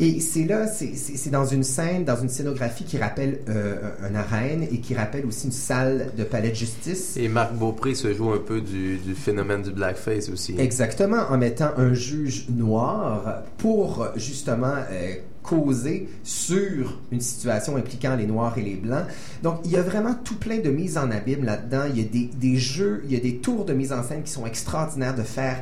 [0.00, 3.76] Et c'est là, c'est- dans une scène, dans une scénographie qui rappelle euh,
[4.08, 7.16] une arène et qui rappelle aussi une salle de palais de justice.
[7.16, 10.56] Et Marc Beaupré se joue un peu du, du phénomène du blackface aussi.
[10.58, 15.14] Exactement, en mettant un juge noir pour justement euh,
[15.44, 19.04] causer sur une situation impliquant les noirs et les blancs.
[19.42, 21.82] Donc, il y a vraiment tout plein de mises en abîme là-dedans.
[21.94, 24.22] Il y a des, des jeux, il y a des tours de mise en scène
[24.22, 25.58] qui sont extraordinaires de faire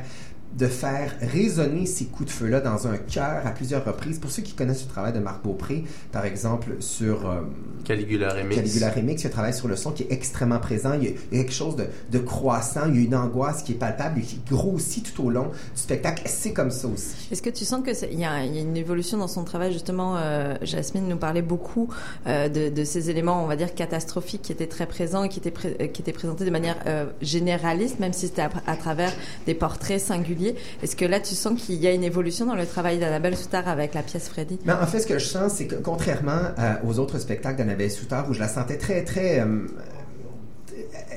[0.57, 4.19] de faire résonner ces coups de feu-là dans un cœur à plusieurs reprises.
[4.19, 7.41] Pour ceux qui connaissent le travail de Marc Beaupré, par exemple, sur euh,
[7.85, 8.55] Caligula Remix.
[8.55, 10.93] Caligula Remix, il y a un travail sur le son qui est extrêmement présent.
[10.93, 13.75] Il y a, quelque chose de, de croissant, il y a une angoisse qui est
[13.75, 15.51] palpable et qui grossit tout au long du
[15.81, 16.21] spectacle.
[16.27, 17.29] C'est comme ça aussi.
[17.31, 19.73] Est-ce que tu sens que c'est- il y, y a une évolution dans son travail?
[19.73, 21.89] Justement euh, Jasmine nous parlait beaucoup
[22.27, 25.39] euh, de, de ces éléments, on va dire catastrophiques, qui étaient très présents et qui
[25.39, 28.75] étaient pré- euh, qui étaient présentés de manière euh, généraliste, même si c'était à, à
[28.75, 29.11] travers
[29.45, 30.42] des portraits singuliers.
[30.81, 33.67] Est-ce que là tu sens qu'il y a une évolution dans le travail d'Annabelle Soutard
[33.67, 34.59] avec la pièce Freddy?
[34.65, 37.91] Mais en fait, ce que je sens, c'est que contrairement euh, aux autres spectacles d'Annabelle
[37.91, 39.67] Soutard, où je la sentais très, très, euh,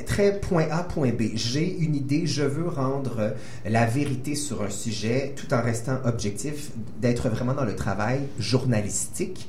[0.06, 3.30] très point A, point B, j'ai une idée, je veux rendre euh,
[3.68, 6.70] la vérité sur un sujet tout en restant objectif,
[7.00, 9.48] d'être vraiment dans le travail journalistique.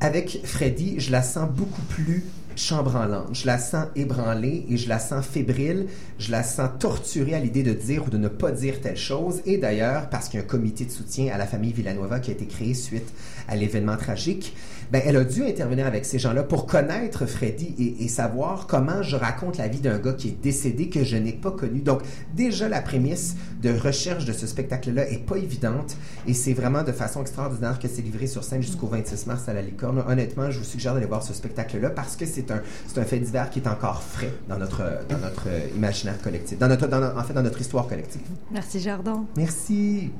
[0.00, 2.24] Avec Freddy, je la sens beaucoup plus
[2.56, 5.86] Je la sens ébranlée et je la sens fébrile.
[6.18, 9.40] Je la sens torturée à l'idée de dire ou de ne pas dire telle chose.
[9.46, 12.30] Et d'ailleurs, parce qu'il y a un comité de soutien à la famille Villanova qui
[12.30, 13.12] a été créé suite
[13.48, 14.54] à l'événement tragique,
[14.92, 19.02] ben, elle a dû intervenir avec ces gens-là pour connaître Freddy et, et savoir comment
[19.02, 21.80] je raconte la vie d'un gars qui est décédé que je n'ai pas connu.
[21.80, 22.02] Donc,
[22.34, 26.92] déjà, la prémisse de recherche de ce spectacle-là est pas évidente et c'est vraiment de
[26.92, 30.02] façon extraordinaire que c'est livré sur scène jusqu'au 26 mars à la Licorne.
[30.08, 33.18] Honnêtement, je vous suggère d'aller voir ce spectacle-là parce que c'est un, c'est un fait
[33.18, 37.16] divers qui est encore frais dans notre, dans notre euh, imaginaire collectif, dans notre, dans
[37.16, 38.22] en fait, dans notre histoire collective.
[38.50, 39.24] Merci Jardin.
[39.36, 40.10] Merci.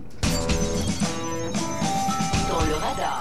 [2.48, 3.19] Dans le radar.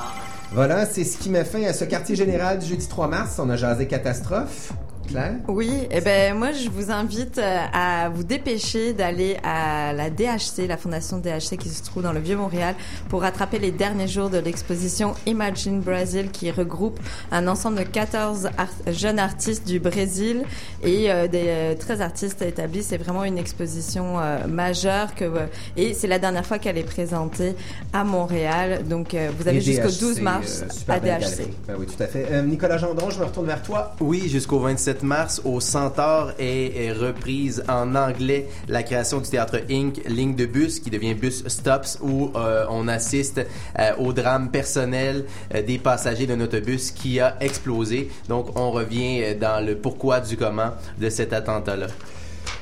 [0.51, 3.39] Voilà, c'est ce qui met fin à ce quartier général du jeudi 3 mars.
[3.39, 4.73] On a jasé catastrophe.
[5.09, 5.33] Claire?
[5.47, 10.67] Oui, et ben moi je vous invite euh, à vous dépêcher d'aller à la DHC,
[10.67, 12.75] la fondation DHC qui se trouve dans le Vieux-Montréal,
[13.09, 16.99] pour rattraper les derniers jours de l'exposition Imagine Brazil qui regroupe
[17.31, 20.43] un ensemble de 14 art- jeunes artistes du Brésil
[20.83, 22.83] et euh, des euh, 13 artistes établis.
[22.83, 25.45] C'est vraiment une exposition euh, majeure que euh,
[25.77, 27.55] et c'est la dernière fois qu'elle est présentée
[27.93, 28.83] à Montréal.
[28.87, 31.47] Donc euh, vous avez jusqu'au DHC, 12 mars euh, à DHC.
[31.67, 32.27] Ben oui, tout à fait.
[32.31, 33.95] Euh, Nicolas Gendron, je me retourne vers toi.
[33.99, 40.01] Oui, jusqu'au 27 mars, au Centaure est, reprise en anglais la création du théâtre Inc.
[40.07, 43.41] Ligne de bus, qui devient Bus Stops, où euh, on assiste
[43.77, 48.09] euh, au drame personnel euh, des passagers d'un autobus qui a explosé.
[48.27, 51.87] Donc, on revient dans le pourquoi du comment de cet attentat-là.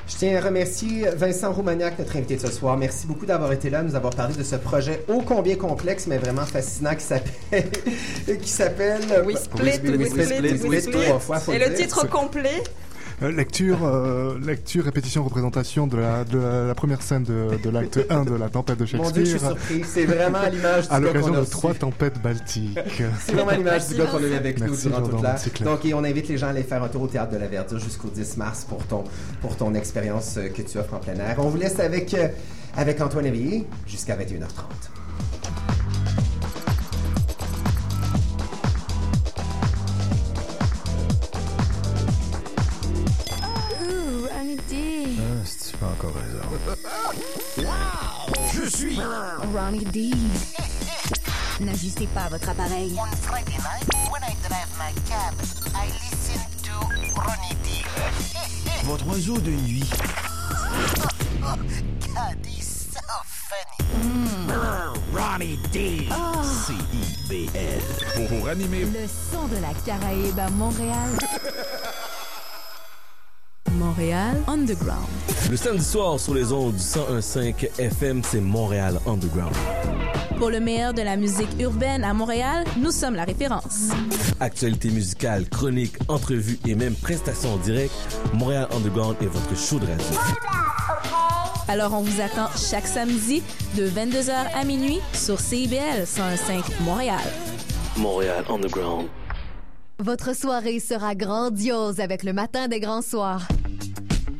[0.07, 2.77] Je tiens à remercier Vincent Roumaniac, notre invité de ce soir.
[2.77, 6.17] Merci beaucoup d'avoir été là, nous avoir parlé de ce projet ô combien complexe, mais
[6.17, 7.69] vraiment fascinant qui s'appelle...
[8.41, 9.01] qui s'appelle...
[9.25, 11.03] We split, we split, we split.
[11.03, 12.63] trois fois, Et le titre complet
[13.23, 17.69] Euh, lecture, euh, lecture, répétition, représentation de la, de la, la première scène de, de
[17.71, 19.11] l'acte 1 de la tempête de Mon Shakespeare.
[19.11, 19.83] Dieu, je suis surpris.
[19.83, 22.77] C'est vraiment à l'image du À l'occasion de trois tempêtes baltiques.
[23.19, 25.69] C'est vraiment l'image du gars qu'on a eu avec nous durant toute clair.
[25.69, 27.47] Donc, et on invite les gens à aller faire un tour au Théâtre de la
[27.47, 29.03] Verdure jusqu'au 10 mars pour ton,
[29.41, 31.37] pour ton expérience euh, que tu offres en plein air.
[31.39, 32.27] On vous laisse avec, euh,
[32.75, 34.96] avec Antoine Éveillé jusqu'à 21h30.
[44.89, 46.39] Ah, si tu pas encore raison.
[48.53, 48.99] Je suis
[49.53, 50.11] Ronnie D.
[51.59, 52.95] N'ajustez pas votre appareil.
[52.97, 55.33] On Friday night, when I drive my cab,
[55.75, 56.73] I listen to
[57.19, 57.83] Ronnie D.
[58.85, 59.89] Votre oiseau de nuit.
[61.41, 63.89] God, he's so funny.
[65.13, 66.07] Ronnie D.
[66.11, 66.43] Oh.
[66.43, 68.27] C-I CIBL.
[68.29, 71.09] Pour animer Le son de la Caraïbe à Montréal.
[73.97, 75.07] Montréal Underground.
[75.49, 79.55] Le samedi soir sur les ondes du 101.5 FM, c'est Montréal Underground.
[80.37, 83.89] Pour le meilleur de la musique urbaine à Montréal, nous sommes la référence.
[84.39, 87.91] Actualité musicale, chroniques, entrevues et même prestations en direct,
[88.35, 90.05] Montréal Underground est votre show de radio.
[91.67, 93.41] Alors on vous attend chaque samedi
[93.75, 97.17] de 22h à minuit sur CIBL 101.5 Montréal.
[97.97, 99.07] Montréal Underground.
[99.99, 103.47] Votre soirée sera grandiose avec le matin des grands soirs.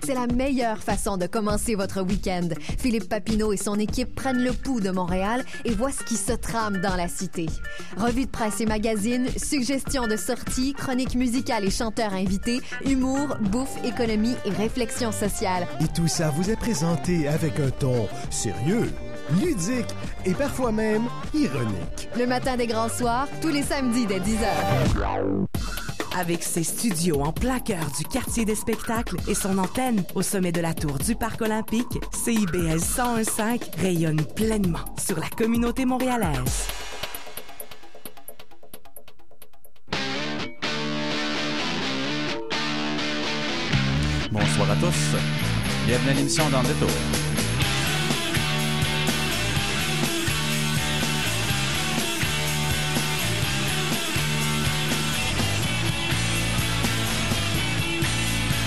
[0.08, 2.48] C'est la meilleure façon de commencer votre week-end.
[2.78, 6.32] Philippe Papineau et son équipe prennent le pouls de Montréal et voient ce qui se
[6.32, 7.48] trame dans la cité.
[7.98, 13.84] Revue de presse et magazines, suggestions de sorties, chroniques musicales et chanteurs invités, humour, bouffe,
[13.84, 15.68] économie et réflexion sociale.
[15.82, 18.90] Et tout ça vous est présenté avec un ton sérieux,
[19.42, 19.94] ludique
[20.24, 21.04] et parfois même
[21.34, 22.08] ironique.
[22.18, 25.48] Le matin des grands soirs, tous les samedis dès 10h.
[26.16, 30.52] Avec ses studios en plein cœur du quartier des spectacles et son antenne au sommet
[30.52, 36.68] de la tour du Parc olympique, CIBL 101.5 rayonne pleinement sur la communauté montréalaise.
[44.32, 45.18] Bonsoir à tous.
[45.86, 47.27] Bienvenue à l'émission dans le.